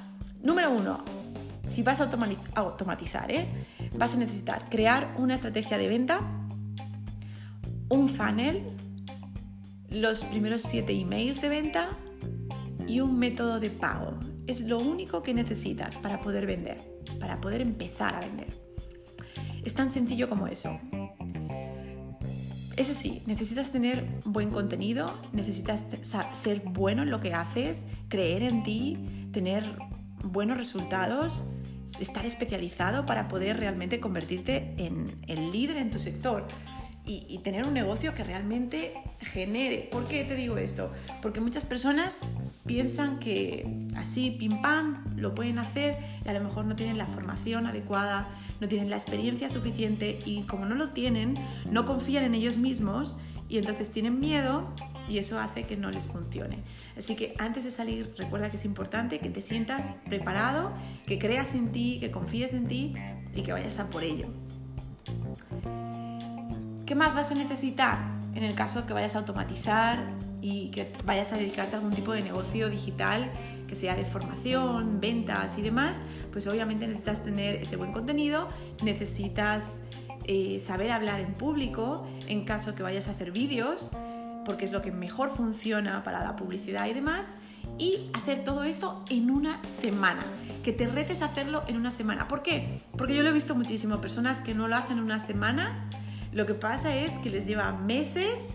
Número 0.43 0.71
uno, 0.71 1.03
si 1.67 1.83
vas 1.83 2.03
a 2.03 2.11
automatizar, 2.57 3.31
¿eh? 3.33 3.49
vas 3.97 4.13
a 4.13 4.17
necesitar 4.19 4.69
crear 4.69 5.15
una 5.17 5.35
estrategia 5.35 5.79
de 5.79 5.89
venta, 5.89 6.21
un 7.89 8.09
funnel, 8.11 8.63
los 9.89 10.25
primeros 10.25 10.61
siete 10.61 10.93
emails 10.93 11.41
de 11.41 11.49
venta 11.49 11.91
y 12.87 13.01
un 13.01 13.19
método 13.19 13.61
de 13.61 13.71
pago. 13.71 14.19
Es 14.47 14.63
lo 14.63 14.79
único 14.79 15.23
que 15.23 15.35
necesitas 15.35 15.97
para 15.97 16.21
poder 16.21 16.47
vender, 16.47 16.79
para 17.21 17.41
poder 17.41 17.61
empezar 17.61 18.15
a 18.15 18.21
vender. 18.21 18.49
Es 19.65 19.75
tan 19.75 19.91
sencillo 19.91 20.29
como 20.29 20.47
eso. 20.47 20.79
Eso 22.77 22.95
sí, 22.95 23.23
necesitas 23.27 23.71
tener 23.71 24.05
buen 24.25 24.51
contenido, 24.51 25.15
necesitas 25.33 25.85
ser 26.33 26.63
bueno 26.65 27.03
en 27.03 27.11
lo 27.11 27.21
que 27.21 27.35
haces, 27.35 27.87
creer 28.09 28.43
en 28.43 28.63
ti, 28.63 29.29
tener 29.31 29.65
buenos 30.25 30.57
resultados, 30.57 31.45
estar 32.01 32.25
especializado 32.25 33.05
para 33.05 33.29
poder 33.29 33.59
realmente 33.59 34.01
convertirte 34.01 34.75
en 34.79 35.15
el 35.29 35.53
líder 35.53 35.77
en 35.77 35.91
tu 35.91 35.99
sector 35.99 36.47
y, 37.29 37.39
tener 37.39 37.67
un 37.67 37.75
negocio 37.75 38.15
que 38.15 38.25
realmente 38.25 38.95
genere. 39.21 39.89
¿Por 39.91 40.07
qué 40.09 40.25
te 40.25 40.35
digo 40.35 40.57
esto? 40.57 40.93
Porque 41.21 41.41
muchas 41.41 41.65
personas 41.65 42.21
piensan 42.67 43.19
que 43.19 43.87
así, 43.97 44.31
pim 44.31 44.63
pam, 44.63 45.05
lo 45.17 45.35
pueden 45.35 45.59
hacer 45.59 45.97
y 46.25 46.29
a 46.29 46.33
lo 46.33 46.41
mejor 46.41 46.65
no 46.65 46.77
tienen 46.77 46.99
la 46.99 47.07
formación 47.07 47.67
adecuada, 47.67 48.29
no 48.61 48.69
tienen 48.69 48.91
la 48.91 48.97
experiencia 48.97 49.51
suficiente 49.51 50.19
y 50.25 50.43
como 50.43 50.65
no 50.65 50.75
lo 50.75 50.91
tienen, 50.91 51.35
no 51.71 51.85
confían 51.85 52.25
en 52.25 52.35
ellos 52.35 52.57
mismos 52.57 53.17
y 53.49 53.59
entonces 53.59 53.91
tienen 53.91 54.21
miedo 54.21 54.73
y 55.09 55.19
eso 55.19 55.39
hace 55.39 55.65
que 55.65 55.77
no 55.77 55.91
les 55.91 56.07
funcione. 56.07 56.59
Así 56.97 57.17
que 57.17 57.35
antes 57.39 57.65
de 57.65 57.71
salir, 57.71 58.15
recuerda 58.17 58.51
que 58.51 58.57
es 58.57 58.65
importante 58.65 59.19
que 59.19 59.31
te 59.31 59.43
sientas 59.43 59.93
preparado, 60.07 60.73
que 61.07 61.19
creas 61.19 61.55
en 61.55 61.73
ti, 61.73 61.99
que 62.01 62.11
confíes 62.11 62.55
en 62.55 62.69
ti 62.69 62.95
y 63.35 63.43
que 63.43 63.53
vayas 63.53 63.79
a 63.79 63.91
por 63.91 64.05
ello. 64.05 64.29
¿Qué 66.87 66.97
más 66.97 67.15
vas 67.15 67.31
a 67.31 67.35
necesitar 67.35 67.99
en 68.35 68.43
el 68.43 68.55
caso 68.55 68.87
que 68.87 68.93
vayas 68.93 69.15
a 69.15 69.19
automatizar 69.19 70.05
y 70.41 70.71
que 70.71 70.93
vayas 71.05 71.33
a 71.33 71.37
dedicarte 71.37 71.77
a 71.77 71.79
algún 71.79 71.95
tipo 71.95 72.13
de 72.13 72.23
negocio 72.23 72.69
digital 72.69 73.31
que 73.69 73.77
sea 73.77 73.95
de 73.95 74.05
formación, 74.05 75.01
ventas 75.01 75.59
y 75.59 75.63
demás? 75.63 75.97
Pues 76.33 76.47
obviamente 76.49 76.87
necesitas 76.89 77.23
tener 77.23 77.57
ese 77.57 77.77
buen 77.77 77.93
contenido, 77.93 78.49
necesitas 78.83 79.79
eh, 80.25 80.59
saber 80.59 80.91
hablar 80.91 81.21
en 81.21 81.35
público 81.35 82.05
en 82.27 82.45
caso 82.45 82.75
que 82.75 82.83
vayas 82.83 83.07
a 83.07 83.13
hacer 83.13 83.31
vídeos, 83.31 83.93
porque 84.45 84.65
es 84.65 84.73
lo 84.73 84.83
que 84.83 84.91
mejor 84.91 85.31
funciona 85.31 86.03
para 86.03 86.25
la 86.25 86.35
publicidad 86.35 86.87
y 86.87 86.95
demás, 86.95 87.31
y 87.79 88.11
hacer 88.13 88.43
todo 88.43 88.65
esto 88.65 89.05
en 89.09 89.31
una 89.31 89.63
semana. 89.69 90.23
Que 90.65 90.73
te 90.73 90.89
retes 90.89 91.23
a 91.23 91.27
hacerlo 91.27 91.63
en 91.69 91.77
una 91.77 91.93
semana. 91.93 92.27
¿Por 92.27 92.43
qué? 92.43 92.81
Porque 92.97 93.15
yo 93.15 93.23
lo 93.23 93.29
he 93.29 93.33
visto 93.33 93.55
muchísimo, 93.55 94.01
personas 94.01 94.41
que 94.41 94.53
no 94.53 94.67
lo 94.67 94.75
hacen 94.75 94.99
en 94.99 95.05
una 95.05 95.21
semana 95.21 95.89
lo 96.33 96.47
que 96.47 96.55
pasa 96.55 96.97
es 96.97 97.19
que 97.19 97.31
les 97.31 97.47
lleva 97.47 97.73
meses 97.73 98.55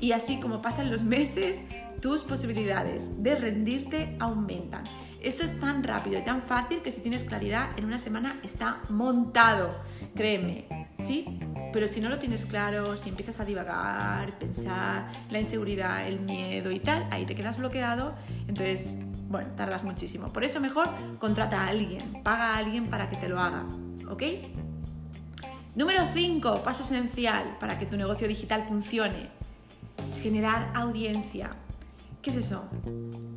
y 0.00 0.12
así 0.12 0.38
como 0.40 0.60
pasan 0.60 0.90
los 0.90 1.02
meses, 1.02 1.60
tus 2.00 2.22
posibilidades 2.22 3.22
de 3.22 3.34
rendirte 3.36 4.16
aumentan. 4.20 4.84
Esto 5.22 5.42
es 5.42 5.58
tan 5.58 5.82
rápido 5.82 6.18
y 6.18 6.22
tan 6.22 6.42
fácil 6.42 6.82
que 6.82 6.92
si 6.92 7.00
tienes 7.00 7.24
claridad, 7.24 7.70
en 7.78 7.86
una 7.86 7.98
semana 7.98 8.38
está 8.42 8.82
montado. 8.90 9.70
Créeme, 10.14 10.66
¿sí? 10.98 11.40
Pero 11.72 11.88
si 11.88 12.02
no 12.02 12.10
lo 12.10 12.18
tienes 12.18 12.44
claro, 12.44 12.94
si 12.98 13.08
empiezas 13.08 13.40
a 13.40 13.46
divagar, 13.46 14.38
pensar, 14.38 15.10
la 15.30 15.38
inseguridad, 15.38 16.06
el 16.06 16.20
miedo 16.20 16.70
y 16.70 16.78
tal, 16.78 17.08
ahí 17.10 17.24
te 17.24 17.34
quedas 17.34 17.56
bloqueado, 17.56 18.14
entonces, 18.46 18.96
bueno, 19.28 19.48
tardas 19.56 19.82
muchísimo. 19.82 20.30
Por 20.30 20.44
eso 20.44 20.60
mejor 20.60 20.90
contrata 21.18 21.62
a 21.62 21.68
alguien, 21.68 22.22
paga 22.22 22.54
a 22.54 22.58
alguien 22.58 22.88
para 22.88 23.08
que 23.08 23.16
te 23.16 23.30
lo 23.30 23.40
haga, 23.40 23.64
¿ok? 24.10 24.22
Número 25.74 26.06
5, 26.12 26.62
paso 26.62 26.84
esencial 26.84 27.56
para 27.58 27.80
que 27.80 27.86
tu 27.86 27.96
negocio 27.96 28.28
digital 28.28 28.64
funcione. 28.64 29.28
Generar 30.22 30.70
audiencia. 30.72 31.50
¿Qué 32.22 32.30
es 32.30 32.36
eso? 32.36 32.70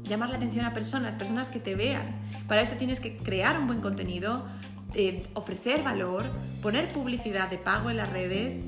Llamar 0.03 0.29
la 0.29 0.35
atención 0.35 0.63
a 0.63 0.71
personas, 0.71 1.15
personas 1.15 1.49
que 1.49 1.59
te 1.59 1.73
vean. 1.73 2.03
Para 2.47 2.61
eso 2.61 2.75
tienes 2.75 2.99
que 2.99 3.17
crear 3.17 3.59
un 3.59 3.65
buen 3.65 3.81
contenido, 3.81 4.45
eh, 4.93 5.25
ofrecer 5.33 5.81
valor, 5.81 6.31
poner 6.61 6.93
publicidad 6.93 7.49
de 7.49 7.57
pago 7.57 7.89
en 7.89 7.97
las 7.97 8.11
redes 8.11 8.63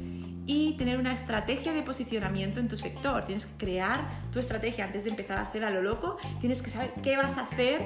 y 0.48 0.74
tener 0.78 0.98
una 0.98 1.14
estrategia 1.14 1.72
de 1.72 1.84
posicionamiento 1.84 2.60
en 2.60 2.70
tu 2.70 2.76
sector. 2.76 3.26
Tienes 3.26 3.46
que 3.46 3.54
crear 3.54 4.10
tu 4.34 4.40
estrategia 4.40 4.86
antes 4.86 5.04
de 5.04 5.12
empezar 5.12 5.38
a 5.38 5.44
hacer 5.44 5.64
a 5.64 5.70
lo 5.70 5.84
loco. 5.84 6.18
Tienes 6.40 6.64
que 6.64 6.72
saber 6.72 6.92
qué 7.04 7.18
vas 7.18 7.38
a 7.38 7.42
hacer, 7.42 7.84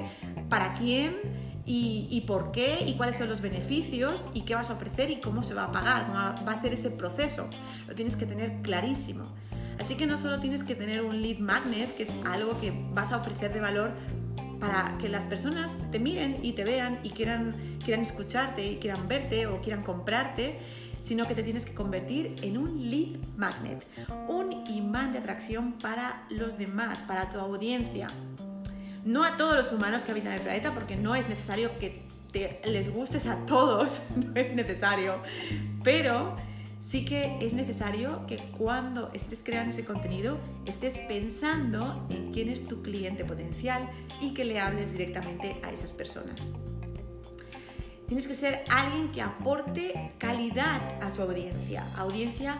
para 0.48 0.72
quién 0.72 1.14
y, 1.66 2.22
por 2.26 2.52
qué 2.52 2.84
y 2.86 2.94
cuáles 2.94 3.16
son 3.16 3.28
los 3.28 3.40
beneficios 3.40 4.26
y 4.34 4.42
qué 4.42 4.54
vas 4.54 4.70
a 4.70 4.74
ofrecer 4.74 5.10
y 5.10 5.16
cómo 5.16 5.42
se 5.42 5.54
va 5.54 5.64
a 5.64 5.72
pagar, 5.72 6.06
cómo 6.06 6.18
va 6.18 6.52
a 6.52 6.56
ser 6.56 6.72
ese 6.72 6.90
proceso. 6.90 7.48
Lo 7.88 7.94
tienes 7.94 8.16
que 8.16 8.26
tener 8.26 8.60
clarísimo. 8.62 9.24
Así 9.78 9.96
que 9.96 10.06
no 10.06 10.18
solo 10.18 10.38
tienes 10.40 10.62
que 10.62 10.74
tener 10.74 11.02
un 11.02 11.20
lead 11.20 11.38
magnet, 11.38 11.96
que 11.96 12.04
es 12.04 12.14
algo 12.26 12.58
que 12.58 12.72
vas 12.92 13.12
a 13.12 13.16
ofrecer 13.16 13.52
de 13.52 13.60
valor 13.60 13.92
para 14.60 14.96
que 14.98 15.08
las 15.08 15.24
personas 15.24 15.76
te 15.90 15.98
miren 15.98 16.38
y 16.42 16.52
te 16.52 16.64
vean 16.64 16.98
y 17.02 17.10
quieran, 17.10 17.54
quieran 17.84 18.02
escucharte 18.02 18.66
y 18.66 18.76
quieran 18.76 19.08
verte 19.08 19.46
o 19.46 19.60
quieran 19.60 19.82
comprarte, 19.82 20.58
sino 21.00 21.26
que 21.26 21.34
te 21.34 21.42
tienes 21.42 21.64
que 21.64 21.74
convertir 21.74 22.36
en 22.42 22.56
un 22.56 22.88
lead 22.88 23.18
magnet, 23.36 23.84
un 24.28 24.64
imán 24.68 25.12
de 25.12 25.18
atracción 25.18 25.72
para 25.72 26.24
los 26.30 26.56
demás, 26.56 27.02
para 27.02 27.30
tu 27.30 27.38
audiencia 27.40 28.08
no 29.04 29.24
a 29.24 29.36
todos 29.36 29.56
los 29.56 29.72
humanos 29.72 30.04
que 30.04 30.12
habitan 30.12 30.32
el 30.32 30.40
planeta, 30.40 30.72
porque 30.72 30.96
no 30.96 31.14
es 31.14 31.28
necesario 31.28 31.78
que 31.78 32.02
te, 32.32 32.60
les 32.64 32.92
gustes 32.92 33.26
a 33.26 33.36
todos, 33.46 34.02
no 34.16 34.34
es 34.34 34.54
necesario, 34.54 35.20
pero 35.82 36.36
sí 36.80 37.04
que 37.04 37.38
es 37.40 37.54
necesario 37.54 38.26
que 38.26 38.36
cuando 38.58 39.10
estés 39.14 39.42
creando 39.42 39.72
ese 39.72 39.84
contenido 39.84 40.38
estés 40.66 40.98
pensando 40.98 42.06
en 42.10 42.32
quién 42.32 42.48
es 42.48 42.66
tu 42.66 42.82
cliente 42.82 43.24
potencial 43.24 43.88
y 44.20 44.34
que 44.34 44.44
le 44.44 44.60
hables 44.60 44.92
directamente 44.92 45.60
a 45.62 45.70
esas 45.70 45.92
personas. 45.92 46.40
Tienes 48.06 48.26
que 48.26 48.34
ser 48.34 48.64
alguien 48.70 49.10
que 49.12 49.22
aporte 49.22 50.12
calidad 50.18 51.02
a 51.02 51.10
su 51.10 51.22
audiencia, 51.22 51.86
audiencia 51.96 52.58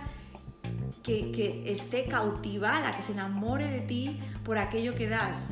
que, 1.03 1.31
que 1.33 1.71
esté 1.71 2.07
cautivada, 2.07 2.97
que 2.97 3.03
se 3.03 3.13
enamore 3.13 3.67
de 3.67 3.81
ti 3.81 4.21
por 4.43 4.57
aquello 4.57 4.95
que 4.95 5.07
das 5.07 5.51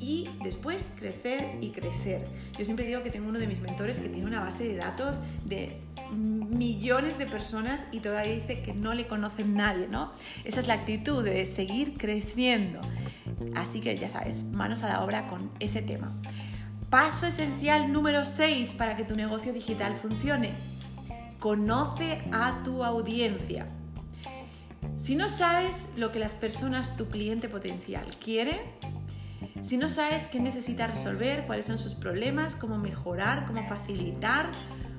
y 0.00 0.28
después 0.42 0.92
crecer 0.96 1.58
y 1.60 1.70
crecer. 1.70 2.24
Yo 2.58 2.64
siempre 2.64 2.86
digo 2.86 3.02
que 3.02 3.10
tengo 3.10 3.28
uno 3.28 3.38
de 3.38 3.46
mis 3.46 3.60
mentores 3.60 3.98
que 3.98 4.08
tiene 4.08 4.26
una 4.26 4.40
base 4.40 4.64
de 4.64 4.76
datos 4.76 5.20
de 5.44 5.80
millones 6.10 7.18
de 7.18 7.26
personas 7.26 7.84
y 7.92 8.00
todavía 8.00 8.34
dice 8.34 8.62
que 8.62 8.72
no 8.72 8.94
le 8.94 9.06
conoce 9.06 9.44
nadie, 9.44 9.88
¿no? 9.88 10.12
Esa 10.44 10.60
es 10.60 10.66
la 10.66 10.74
actitud 10.74 11.24
de 11.24 11.44
seguir 11.46 11.94
creciendo. 11.94 12.80
Así 13.54 13.80
que 13.80 13.96
ya 13.96 14.08
sabes, 14.08 14.42
manos 14.44 14.82
a 14.82 14.88
la 14.88 15.04
obra 15.04 15.26
con 15.28 15.50
ese 15.60 15.82
tema. 15.82 16.14
Paso 16.90 17.26
esencial 17.26 17.92
número 17.92 18.24
6 18.24 18.74
para 18.74 18.94
que 18.94 19.04
tu 19.04 19.16
negocio 19.16 19.52
digital 19.52 19.96
funcione. 19.96 20.50
Conoce 21.38 22.18
a 22.32 22.62
tu 22.62 22.84
audiencia. 22.84 23.66
Si 24.96 25.16
no 25.16 25.28
sabes 25.28 25.90
lo 25.96 26.12
que 26.12 26.20
las 26.20 26.34
personas, 26.34 26.96
tu 26.96 27.08
cliente 27.08 27.48
potencial, 27.48 28.06
quiere, 28.22 28.60
si 29.60 29.76
no 29.76 29.88
sabes 29.88 30.26
qué 30.26 30.40
necesita 30.40 30.86
resolver, 30.86 31.46
cuáles 31.46 31.66
son 31.66 31.78
sus 31.78 31.94
problemas, 31.94 32.56
cómo 32.56 32.78
mejorar, 32.78 33.46
cómo 33.46 33.66
facilitar, 33.66 34.50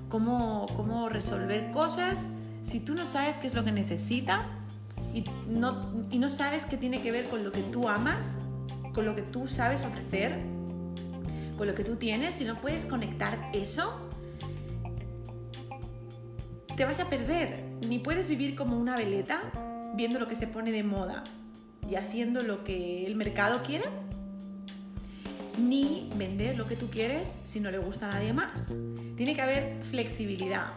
cómo, 0.09 0.65
cómo 0.75 1.09
resolver 1.09 1.71
cosas, 1.71 2.29
si 2.61 2.79
tú 2.79 2.95
no 2.95 3.05
sabes 3.05 3.37
qué 3.37 3.47
es 3.47 3.53
lo 3.53 3.63
que 3.63 3.71
necesita 3.71 4.43
y 5.13 5.23
no, 5.47 5.81
y 6.09 6.19
no 6.19 6.29
sabes 6.29 6.65
qué 6.65 6.77
tiene 6.77 7.01
que 7.01 7.11
ver 7.11 7.27
con 7.29 7.43
lo 7.43 7.51
que 7.51 7.61
tú 7.61 7.87
amas, 7.87 8.35
con 8.93 9.05
lo 9.05 9.15
que 9.15 9.21
tú 9.21 9.47
sabes 9.47 9.83
ofrecer, 9.83 10.39
con 11.57 11.67
lo 11.67 11.75
que 11.75 11.83
tú 11.83 11.95
tienes, 11.95 12.35
si 12.35 12.45
no 12.45 12.59
puedes 12.59 12.85
conectar 12.85 13.49
eso, 13.53 14.09
te 16.75 16.85
vas 16.85 16.99
a 16.99 17.09
perder. 17.09 17.63
Ni 17.87 17.99
puedes 17.99 18.29
vivir 18.29 18.55
como 18.55 18.77
una 18.77 18.95
veleta 18.95 19.41
viendo 19.95 20.19
lo 20.19 20.27
que 20.27 20.35
se 20.35 20.47
pone 20.47 20.71
de 20.71 20.83
moda 20.83 21.23
y 21.89 21.95
haciendo 21.95 22.41
lo 22.41 22.63
que 22.63 23.05
el 23.05 23.15
mercado 23.15 23.63
quiere 23.63 23.85
ni 25.57 26.09
vender 26.15 26.57
lo 26.57 26.67
que 26.67 26.75
tú 26.75 26.89
quieres 26.89 27.39
si 27.43 27.59
no 27.59 27.71
le 27.71 27.77
gusta 27.77 28.09
a 28.09 28.13
nadie 28.13 28.33
más. 28.33 28.71
Tiene 29.15 29.35
que 29.35 29.41
haber 29.41 29.83
flexibilidad, 29.83 30.67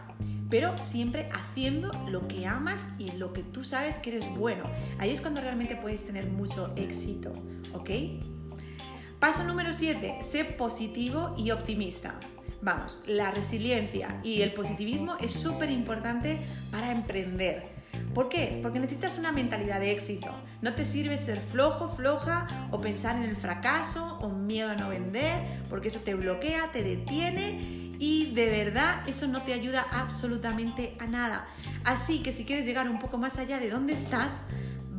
pero 0.49 0.77
siempre 0.81 1.29
haciendo 1.31 1.91
lo 2.07 2.27
que 2.27 2.47
amas 2.47 2.85
y 2.97 3.11
lo 3.11 3.33
que 3.33 3.43
tú 3.43 3.63
sabes 3.63 3.97
que 3.97 4.15
eres 4.15 4.29
bueno. 4.35 4.63
Ahí 4.97 5.11
es 5.11 5.21
cuando 5.21 5.41
realmente 5.41 5.75
puedes 5.75 6.05
tener 6.05 6.27
mucho 6.27 6.73
éxito, 6.75 7.31
¿ok? 7.73 7.89
Paso 9.19 9.43
número 9.43 9.73
7, 9.73 10.19
sé 10.21 10.45
positivo 10.45 11.33
y 11.37 11.51
optimista. 11.51 12.19
Vamos, 12.61 13.03
la 13.07 13.31
resiliencia 13.31 14.19
y 14.23 14.41
el 14.41 14.53
positivismo 14.53 15.15
es 15.21 15.33
súper 15.33 15.69
importante 15.71 16.37
para 16.71 16.91
emprender 16.91 17.78
¿Por 18.13 18.29
qué? 18.29 18.59
Porque 18.61 18.79
necesitas 18.79 19.17
una 19.17 19.31
mentalidad 19.31 19.79
de 19.79 19.91
éxito. 19.91 20.29
No 20.61 20.73
te 20.73 20.85
sirve 20.85 21.17
ser 21.17 21.39
flojo, 21.39 21.89
floja 21.89 22.47
o 22.71 22.81
pensar 22.81 23.15
en 23.15 23.23
el 23.23 23.35
fracaso 23.35 24.17
o 24.21 24.29
miedo 24.29 24.69
a 24.69 24.75
no 24.75 24.89
vender, 24.89 25.61
porque 25.69 25.89
eso 25.89 25.99
te 25.99 26.15
bloquea, 26.15 26.71
te 26.71 26.83
detiene 26.83 27.59
y 27.99 28.31
de 28.33 28.49
verdad 28.49 29.07
eso 29.07 29.27
no 29.27 29.43
te 29.43 29.53
ayuda 29.53 29.85
absolutamente 29.91 30.95
a 30.99 31.05
nada. 31.05 31.47
Así 31.83 32.23
que 32.23 32.31
si 32.31 32.45
quieres 32.45 32.65
llegar 32.65 32.89
un 32.89 32.99
poco 32.99 33.17
más 33.17 33.37
allá 33.37 33.59
de 33.59 33.69
dónde 33.69 33.93
estás, 33.93 34.41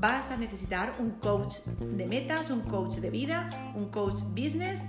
vas 0.01 0.31
a 0.31 0.37
necesitar 0.37 0.95
un 0.99 1.11
coach 1.13 1.57
de 1.79 2.07
metas, 2.07 2.51
un 2.51 2.63
coach 2.63 2.97
de 2.97 3.11
vida, 3.11 3.73
un 3.75 3.91
coach 3.91 4.21
business. 4.35 4.87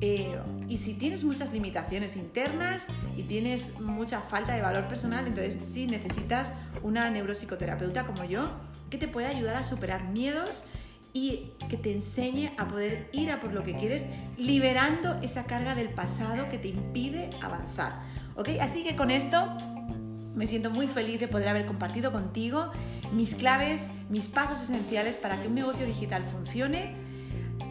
Eh, 0.00 0.38
y 0.68 0.78
si 0.78 0.94
tienes 0.94 1.24
muchas 1.24 1.52
limitaciones 1.52 2.16
internas 2.16 2.86
y 3.16 3.22
tienes 3.24 3.80
mucha 3.80 4.20
falta 4.20 4.54
de 4.54 4.62
valor 4.62 4.86
personal, 4.86 5.26
entonces 5.26 5.58
sí 5.66 5.86
necesitas 5.86 6.52
una 6.82 7.10
neuropsicoterapeuta 7.10 8.06
como 8.06 8.24
yo 8.24 8.48
que 8.90 8.98
te 8.98 9.08
pueda 9.08 9.28
ayudar 9.28 9.56
a 9.56 9.64
superar 9.64 10.04
miedos 10.04 10.64
y 11.12 11.52
que 11.68 11.76
te 11.76 11.92
enseñe 11.92 12.52
a 12.58 12.68
poder 12.68 13.08
ir 13.12 13.30
a 13.30 13.40
por 13.40 13.52
lo 13.52 13.64
que 13.64 13.76
quieres, 13.76 14.06
liberando 14.36 15.18
esa 15.22 15.44
carga 15.44 15.74
del 15.74 15.88
pasado 15.88 16.48
que 16.48 16.58
te 16.58 16.68
impide 16.68 17.30
avanzar. 17.42 18.02
¿Ok? 18.36 18.50
Así 18.60 18.84
que 18.84 18.94
con 18.94 19.10
esto 19.10 19.48
me 20.34 20.46
siento 20.46 20.70
muy 20.70 20.86
feliz 20.86 21.18
de 21.18 21.26
poder 21.26 21.48
haber 21.48 21.66
compartido 21.66 22.12
contigo 22.12 22.70
mis 23.12 23.34
claves, 23.34 23.88
mis 24.08 24.28
pasos 24.28 24.60
esenciales 24.60 25.16
para 25.16 25.40
que 25.40 25.48
un 25.48 25.54
negocio 25.54 25.84
digital 25.86 26.24
funcione. 26.24 27.07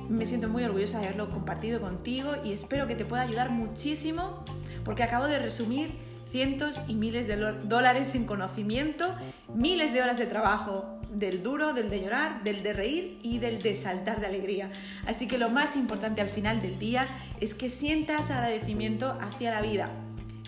Me 0.10 0.26
siento 0.26 0.48
muy 0.48 0.64
orgullosa 0.64 1.00
de 1.00 1.08
haberlo 1.08 1.30
compartido 1.30 1.82
contigo 1.82 2.36
y 2.44 2.54
espero 2.54 2.88
que 2.88 2.96
te 2.96 3.06
pueda 3.06 3.24
ayudar 3.24 3.50
muchísimo 3.50 4.44
porque 4.86 5.04
acabo 5.04 5.28
de 5.28 5.40
resumir 5.40 5.92
cientos 6.32 6.82
y 6.88 6.96
miles 6.96 7.28
de 7.28 7.36
dólares 7.36 8.16
en 8.16 8.26
conocimiento, 8.26 9.16
miles 9.54 9.94
de 9.94 10.02
horas 10.02 10.18
de 10.18 10.26
trabajo, 10.26 11.00
del 11.12 11.44
duro, 11.44 11.74
del 11.74 11.90
de 11.90 12.02
llorar, 12.02 12.44
del 12.44 12.64
de 12.64 12.74
reír 12.74 13.18
y 13.22 13.40
del 13.40 13.62
de 13.62 13.76
saltar 13.76 14.20
de 14.20 14.28
alegría. 14.28 14.70
Así 15.06 15.28
que 15.28 15.38
lo 15.38 15.50
más 15.50 15.76
importante 15.76 16.22
al 16.22 16.30
final 16.30 16.62
del 16.62 16.80
día 16.80 17.08
es 17.40 17.54
que 17.54 17.70
sientas 17.70 18.30
agradecimiento 18.30 19.18
hacia 19.22 19.52
la 19.52 19.62
vida. 19.62 19.90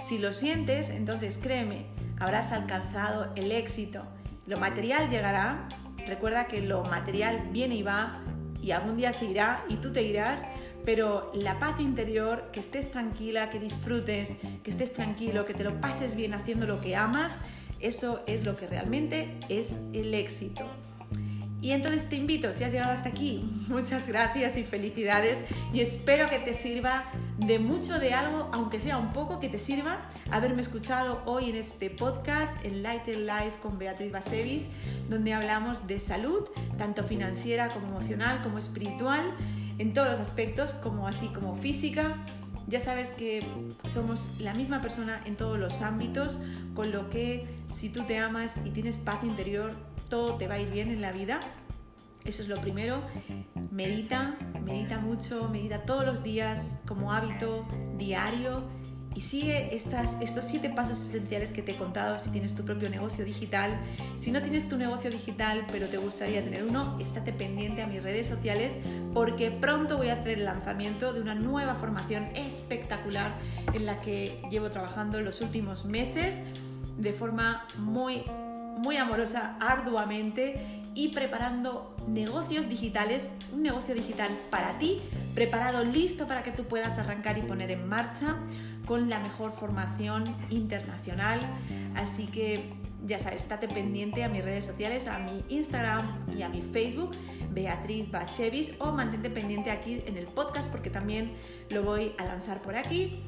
Si 0.02 0.20
lo 0.20 0.32
sientes, 0.32 0.90
entonces 0.90 1.38
créeme, 1.42 1.86
habrás 2.20 2.52
alcanzado 2.52 3.32
el 3.36 3.52
éxito. 3.52 4.06
Lo 4.48 4.58
material 4.58 5.10
llegará, 5.10 5.68
recuerda 6.08 6.46
que 6.46 6.62
lo 6.62 6.84
material 6.84 7.50
viene 7.52 7.76
y 7.76 7.84
va 7.84 8.22
y 8.62 8.72
algún 8.72 8.98
día 8.98 9.14
se 9.14 9.26
irá 9.26 9.64
y 9.70 9.76
tú 9.76 9.92
te 9.92 10.04
irás, 10.04 10.46
pero 10.86 11.32
la 11.34 11.60
paz 11.60 11.80
interior, 11.80 12.50
que 12.52 12.60
estés 12.60 12.92
tranquila, 12.92 13.50
que 13.50 13.60
disfrutes, 13.60 14.36
que 14.64 14.72
estés 14.72 14.94
tranquilo, 14.94 15.46
que 15.46 15.54
te 15.54 15.64
lo 15.64 15.80
pases 15.82 16.16
bien 16.16 16.34
haciendo 16.34 16.66
lo 16.66 16.82
que 16.82 16.96
amas, 16.96 17.36
eso 17.80 18.22
es 18.28 18.46
lo 18.46 18.56
que 18.56 18.68
realmente 18.68 19.38
es 19.50 19.78
el 19.94 20.14
éxito. 20.14 20.66
Y 21.62 21.72
entonces 21.72 22.08
te 22.08 22.16
invito, 22.16 22.54
si 22.54 22.64
has 22.64 22.72
llegado 22.72 22.92
hasta 22.92 23.10
aquí, 23.10 23.44
muchas 23.68 24.08
gracias 24.08 24.58
y 24.58 24.64
felicidades 24.64 25.42
y 25.74 25.82
espero 25.82 26.30
que 26.30 26.40
te 26.40 26.54
sirva 26.54 27.12
de 27.40 27.58
mucho 27.58 28.00
de 28.00 28.14
algo, 28.14 28.50
aunque 28.52 28.80
sea 28.80 28.98
un 28.98 29.14
poco, 29.14 29.40
que 29.40 29.50
te 29.50 29.60
sirva 29.60 29.98
haberme 30.32 30.62
escuchado 30.62 31.22
hoy 31.26 31.50
en 31.50 31.56
este 31.56 31.90
podcast, 31.90 32.54
en 32.66 32.84
Light 32.84 33.08
Life 33.08 33.60
con 33.62 33.78
Beatriz 33.78 34.12
Basevis, 34.12 34.68
donde 35.10 35.34
hablamos 35.34 35.88
de 35.88 36.00
salud, 36.00 36.48
tanto 36.78 37.04
financiera 37.04 37.70
como 37.70 37.88
emocional, 37.88 38.42
como 38.42 38.58
espiritual, 38.58 39.22
en 39.78 39.94
todos 39.94 40.10
los 40.10 40.20
aspectos, 40.20 40.74
como 40.74 41.08
así 41.08 41.28
como 41.28 41.56
física. 41.56 42.18
Ya 42.68 42.80
sabes 42.80 43.10
que 43.10 43.44
somos 43.88 44.30
la 44.40 44.54
misma 44.54 44.82
persona 44.82 45.22
en 45.26 45.38
todos 45.38 45.58
los 45.58 45.82
ámbitos, 45.82 46.40
con 46.76 46.92
lo 46.92 47.10
que 47.10 47.48
si 47.68 47.90
tú 47.90 48.04
te 48.04 48.20
amas 48.20 48.60
y 48.66 48.72
tienes 48.72 49.00
paz 49.00 49.24
interior, 49.24 49.72
todo 50.10 50.36
te 50.36 50.48
va 50.48 50.56
a 50.56 50.60
ir 50.60 50.70
bien 50.70 50.90
en 50.92 51.02
la 51.02 51.12
vida. 51.12 51.40
Eso 52.26 52.44
es 52.44 52.50
lo 52.50 52.60
primero. 52.60 53.02
Medita, 53.80 54.36
medita 54.66 55.00
mucho, 55.00 55.48
medita 55.48 55.84
todos 55.84 56.06
los 56.06 56.22
días 56.22 56.76
como 56.86 57.14
hábito 57.14 57.66
diario 57.98 58.62
y 59.16 59.22
sigue 59.22 59.74
estas, 59.74 60.18
estos 60.20 60.44
siete 60.44 60.70
pasos 60.70 61.00
esenciales 61.00 61.54
que 61.54 61.62
te 61.62 61.72
he 61.72 61.78
contado 61.78 62.20
si 62.20 62.30
tienes 62.30 62.54
tu 62.54 62.66
propio 62.66 62.90
negocio 62.90 63.24
digital. 63.24 63.80
Si 64.18 64.32
no 64.32 64.42
tienes 64.42 64.68
tu 64.68 64.76
negocio 64.76 65.10
digital 65.10 65.66
pero 65.72 65.88
te 65.88 65.96
gustaría 65.98 66.44
tener 66.44 66.66
uno, 66.66 67.00
estate 67.00 67.32
pendiente 67.32 67.82
a 67.82 67.88
mis 67.88 68.04
redes 68.04 68.28
sociales 68.28 68.74
porque 69.14 69.50
pronto 69.50 69.96
voy 69.96 70.10
a 70.10 70.16
hacer 70.16 70.40
el 70.40 70.44
lanzamiento 70.44 71.14
de 71.14 71.22
una 71.22 71.36
nueva 71.36 71.76
formación 71.76 72.26
espectacular 72.36 73.38
en 73.74 73.86
la 73.86 74.02
que 74.02 74.42
llevo 74.52 74.70
trabajando 74.72 75.22
los 75.22 75.40
últimos 75.40 75.86
meses 75.86 76.40
de 76.98 77.14
forma 77.14 77.66
muy 77.78 78.26
muy 78.80 78.96
amorosa, 78.96 79.58
arduamente 79.60 80.79
y 81.00 81.08
preparando 81.08 81.96
negocios 82.10 82.68
digitales, 82.68 83.34
un 83.54 83.64
negocio 83.64 83.96
digital 83.96 84.38
para 84.50 84.78
ti, 84.80 85.02
preparado, 85.34 85.86
listo 85.86 86.28
para 86.28 86.44
que 86.44 86.52
tú 86.52 86.66
puedas 86.66 86.98
arrancar 86.98 87.38
y 87.38 87.42
poner 87.42 87.72
en 87.72 87.88
marcha 87.88 88.36
con 88.86 89.10
la 89.10 89.20
mejor 89.20 89.54
formación 89.54 90.36
internacional. 90.50 91.40
Así 91.96 92.26
que 92.26 92.74
ya 93.10 93.18
sabes, 93.18 93.42
estate 93.42 93.68
pendiente 93.68 94.24
a 94.24 94.30
mis 94.30 94.44
redes 94.44 94.66
sociales, 94.66 95.08
a 95.08 95.18
mi 95.18 95.44
Instagram 95.50 96.20
y 96.38 96.44
a 96.44 96.50
mi 96.50 96.62
Facebook, 96.62 97.12
Beatriz 97.52 98.10
Bachevis, 98.12 98.74
o 98.78 98.92
mantente 98.92 99.32
pendiente 99.32 99.72
aquí 99.72 100.04
en 100.06 100.16
el 100.16 100.26
podcast 100.26 100.72
porque 100.72 100.92
también 100.92 101.34
lo 101.72 101.82
voy 101.82 102.14
a 102.20 102.26
lanzar 102.26 102.62
por 102.62 102.76
aquí. 102.76 103.24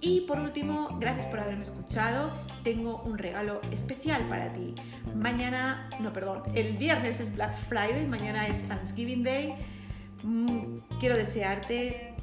Y 0.00 0.22
por 0.22 0.40
último, 0.40 0.98
gracias 0.98 1.28
por 1.28 1.38
haberme 1.38 1.62
escuchado. 1.62 2.32
Tengo 2.64 3.02
un 3.04 3.18
regalo 3.18 3.60
especial 3.70 4.26
para 4.28 4.52
ti. 4.52 4.74
Mañana, 5.14 5.88
no, 6.00 6.12
perdón, 6.12 6.42
el 6.54 6.76
viernes 6.76 7.20
es 7.20 7.32
Black 7.32 7.54
Friday, 7.68 8.06
mañana 8.08 8.48
es 8.48 8.66
Thanksgiving 8.66 9.22
Day. 9.22 9.54
Mm, 10.24 10.78
quiero 10.98 11.16
desearte 11.16 12.16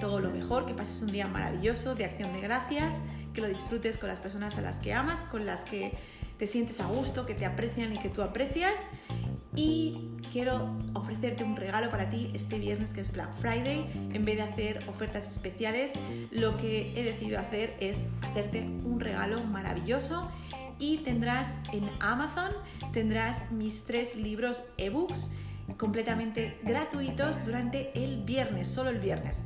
todo 0.00 0.18
lo 0.20 0.30
mejor, 0.30 0.64
que 0.64 0.72
pases 0.72 1.02
un 1.02 1.12
día 1.12 1.26
maravilloso 1.26 1.94
de 1.94 2.06
acción 2.06 2.32
de 2.32 2.40
gracias, 2.40 3.02
que 3.34 3.42
lo 3.42 3.48
disfrutes 3.48 3.98
con 3.98 4.08
las 4.08 4.18
personas 4.18 4.56
a 4.56 4.62
las 4.62 4.78
que 4.78 4.94
amas, 4.94 5.20
con 5.24 5.44
las 5.44 5.64
que 5.64 5.92
te 6.38 6.46
sientes 6.46 6.80
a 6.80 6.86
gusto, 6.86 7.26
que 7.26 7.34
te 7.34 7.44
aprecian 7.44 7.92
y 7.92 7.98
que 7.98 8.08
tú 8.08 8.22
aprecias. 8.22 8.80
Y 9.54 10.10
quiero 10.30 10.70
ofrecerte 10.94 11.42
un 11.42 11.56
regalo 11.56 11.90
para 11.90 12.10
ti 12.10 12.30
este 12.34 12.58
viernes 12.58 12.90
que 12.90 13.00
es 13.00 13.12
Black 13.12 13.34
Friday. 13.38 14.10
En 14.12 14.24
vez 14.24 14.36
de 14.36 14.42
hacer 14.42 14.78
ofertas 14.88 15.28
especiales, 15.28 15.92
lo 16.30 16.56
que 16.56 16.92
he 16.96 17.04
decidido 17.04 17.40
hacer 17.40 17.76
es 17.80 18.06
hacerte 18.22 18.62
un 18.84 19.00
regalo 19.00 19.42
maravilloso 19.44 20.30
y 20.78 20.98
tendrás 20.98 21.58
en 21.72 21.90
Amazon, 22.00 22.52
tendrás 22.92 23.50
mis 23.50 23.84
tres 23.84 24.14
libros 24.14 24.62
ebooks 24.76 25.30
completamente 25.76 26.58
gratuitos 26.62 27.44
durante 27.44 27.90
el 28.02 28.22
viernes, 28.22 28.68
solo 28.68 28.90
el 28.90 28.98
viernes. 28.98 29.42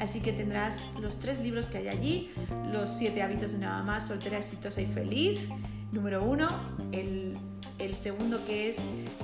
Así 0.00 0.20
que 0.20 0.32
tendrás 0.32 0.82
los 1.00 1.18
tres 1.18 1.40
libros 1.40 1.68
que 1.68 1.78
hay 1.78 1.88
allí, 1.88 2.32
los 2.70 2.90
siete 2.90 3.22
hábitos 3.22 3.52
de 3.52 3.58
nada 3.58 3.82
más, 3.82 4.08
soltera, 4.08 4.36
exitosa 4.36 4.82
y 4.82 4.86
feliz, 4.86 5.48
número 5.92 6.24
uno, 6.24 6.48
el, 6.92 7.36
el 7.78 7.94
segundo 7.94 8.44
que 8.44 8.70
es 8.70 8.78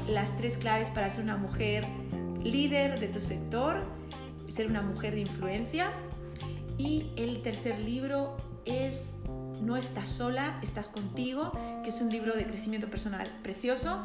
las 0.08 0.36
tres 0.36 0.56
claves 0.56 0.90
para 0.90 1.08
ser 1.10 1.24
una 1.24 1.36
mujer 1.36 1.86
líder 2.42 3.00
de 3.00 3.08
tu 3.08 3.20
sector, 3.20 3.82
ser 4.48 4.66
una 4.66 4.82
mujer 4.82 5.14
de 5.14 5.20
influencia. 5.20 5.92
Y 6.78 7.10
el 7.16 7.42
tercer 7.42 7.78
libro 7.78 8.36
es 8.64 9.16
No 9.60 9.76
estás 9.76 10.08
sola, 10.08 10.58
estás 10.62 10.88
contigo, 10.88 11.52
que 11.84 11.90
es 11.90 12.00
un 12.00 12.10
libro 12.10 12.34
de 12.34 12.46
crecimiento 12.46 12.88
personal 12.88 13.28
precioso 13.42 14.02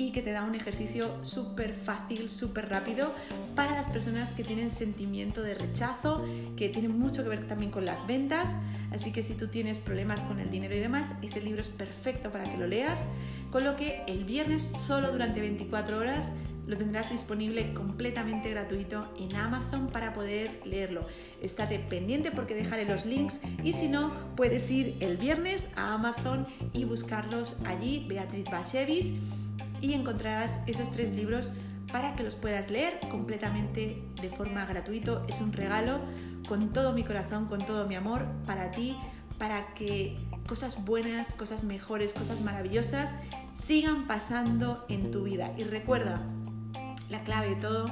y 0.00 0.12
que 0.12 0.22
te 0.22 0.32
da 0.32 0.44
un 0.44 0.54
ejercicio 0.54 1.14
súper 1.22 1.74
fácil, 1.74 2.30
súper 2.30 2.70
rápido 2.70 3.12
para 3.54 3.72
las 3.72 3.86
personas 3.86 4.30
que 4.30 4.42
tienen 4.42 4.70
sentimiento 4.70 5.42
de 5.42 5.54
rechazo, 5.54 6.24
que 6.56 6.70
tiene 6.70 6.88
mucho 6.88 7.22
que 7.22 7.28
ver 7.28 7.46
también 7.46 7.70
con 7.70 7.84
las 7.84 8.06
ventas. 8.06 8.56
Así 8.92 9.12
que 9.12 9.22
si 9.22 9.34
tú 9.34 9.48
tienes 9.48 9.78
problemas 9.78 10.22
con 10.22 10.40
el 10.40 10.50
dinero 10.50 10.74
y 10.74 10.78
demás, 10.78 11.08
ese 11.20 11.42
libro 11.42 11.60
es 11.60 11.68
perfecto 11.68 12.30
para 12.30 12.44
que 12.44 12.56
lo 12.56 12.66
leas. 12.66 13.08
Con 13.52 13.64
lo 13.64 13.76
que 13.76 14.02
el 14.08 14.24
viernes, 14.24 14.62
solo 14.62 15.12
durante 15.12 15.42
24 15.42 15.98
horas, 15.98 16.32
lo 16.66 16.78
tendrás 16.78 17.10
disponible 17.10 17.74
completamente 17.74 18.48
gratuito 18.48 19.06
en 19.18 19.36
Amazon 19.36 19.88
para 19.88 20.14
poder 20.14 20.62
leerlo. 20.64 21.02
Estate 21.42 21.78
pendiente 21.78 22.30
porque 22.30 22.54
dejaré 22.54 22.86
los 22.86 23.04
links 23.04 23.40
y 23.62 23.74
si 23.74 23.88
no, 23.88 24.14
puedes 24.34 24.70
ir 24.70 24.96
el 25.00 25.18
viernes 25.18 25.68
a 25.76 25.92
Amazon 25.92 26.46
y 26.72 26.84
buscarlos 26.84 27.60
allí, 27.66 28.06
Beatriz 28.08 28.44
Bachevis 28.50 29.12
y 29.80 29.94
encontrarás 29.94 30.58
esos 30.66 30.90
tres 30.90 31.14
libros 31.14 31.52
para 31.92 32.14
que 32.14 32.22
los 32.22 32.36
puedas 32.36 32.70
leer 32.70 33.00
completamente 33.10 34.02
de 34.20 34.30
forma 34.30 34.64
gratuita. 34.64 35.22
Es 35.28 35.40
un 35.40 35.52
regalo 35.52 36.00
con 36.48 36.72
todo 36.72 36.92
mi 36.92 37.04
corazón, 37.04 37.46
con 37.46 37.64
todo 37.64 37.86
mi 37.86 37.94
amor 37.94 38.26
para 38.46 38.70
ti, 38.70 38.96
para 39.38 39.74
que 39.74 40.16
cosas 40.46 40.84
buenas, 40.84 41.32
cosas 41.34 41.64
mejores, 41.64 42.14
cosas 42.14 42.40
maravillosas 42.40 43.14
sigan 43.54 44.06
pasando 44.06 44.84
en 44.88 45.10
tu 45.10 45.24
vida. 45.24 45.52
Y 45.56 45.64
recuerda, 45.64 46.20
la 47.08 47.22
clave 47.22 47.50
de 47.50 47.56
todo 47.56 47.86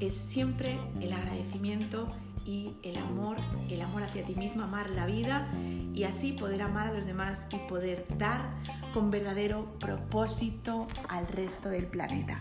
es 0.00 0.14
siempre 0.14 0.78
el 1.00 1.12
agradecimiento 1.12 2.08
y 2.44 2.74
el 2.82 2.98
amor, 2.98 3.38
el 3.70 3.80
amor 3.80 4.02
hacia 4.02 4.24
ti 4.24 4.34
mismo, 4.34 4.62
amar 4.62 4.90
la 4.90 5.06
vida 5.06 5.48
y 5.94 6.04
así 6.04 6.32
poder 6.32 6.62
amar 6.62 6.88
a 6.88 6.92
los 6.92 7.06
demás 7.06 7.46
y 7.50 7.56
poder 7.68 8.04
dar 8.18 8.54
con 8.94 9.10
verdadero 9.10 9.76
propósito 9.80 10.86
al 11.08 11.26
resto 11.26 11.68
del 11.68 11.86
planeta. 11.86 12.38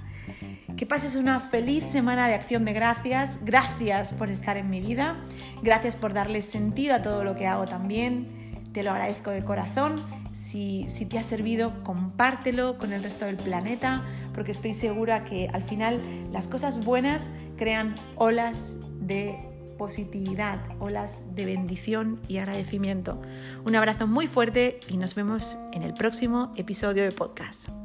Que 0.78 0.86
pases 0.86 1.16
una 1.16 1.40
feliz 1.40 1.84
semana 1.84 2.28
de 2.28 2.36
acción 2.36 2.64
de 2.64 2.74
gracias. 2.74 3.40
Gracias 3.42 4.14
por 4.14 4.30
estar 4.30 4.56
en 4.56 4.70
mi 4.70 4.80
vida. 4.80 5.18
Gracias 5.64 5.96
por 5.96 6.14
darle 6.14 6.44
sentido 6.44 6.94
a 6.94 7.02
todo 7.02 7.24
lo 7.24 7.36
que 7.36 7.48
hago 7.48 7.66
también. 7.66 8.62
Te 8.72 8.84
lo 8.84 8.92
agradezco 8.92 9.32
de 9.32 9.44
corazón. 9.44 9.96
Si, 10.36 10.88
si, 10.90 11.08
te 11.08 11.18
ha 11.18 11.24
servido, 11.24 11.84
compártelo 11.84 12.78
con 12.78 12.94
el 12.94 13.02
resto 13.02 13.26
del 13.26 13.38
planeta, 13.38 14.04
porque 14.34 14.52
estoy 14.52 14.76
segura 14.76 15.24
que 15.24 15.50
al 15.54 15.64
final 15.64 16.02
las 16.32 16.48
cosas 16.48 16.86
buenas 16.86 17.32
crean 17.58 17.96
olas 18.16 18.76
de 19.00 19.53
positividad, 19.78 20.60
olas 20.80 21.36
de 21.36 21.46
bendición 21.46 22.20
y 22.28 22.38
agradecimiento. 22.38 23.22
Un 23.66 23.76
abrazo 23.76 24.08
muy 24.08 24.28
fuerte 24.28 24.80
y 24.88 24.98
nos 24.98 25.16
vemos 25.16 25.58
en 25.74 25.84
el 25.84 25.94
próximo 25.94 26.52
episodio 26.56 27.04
de 27.04 27.12
podcast. 27.12 27.83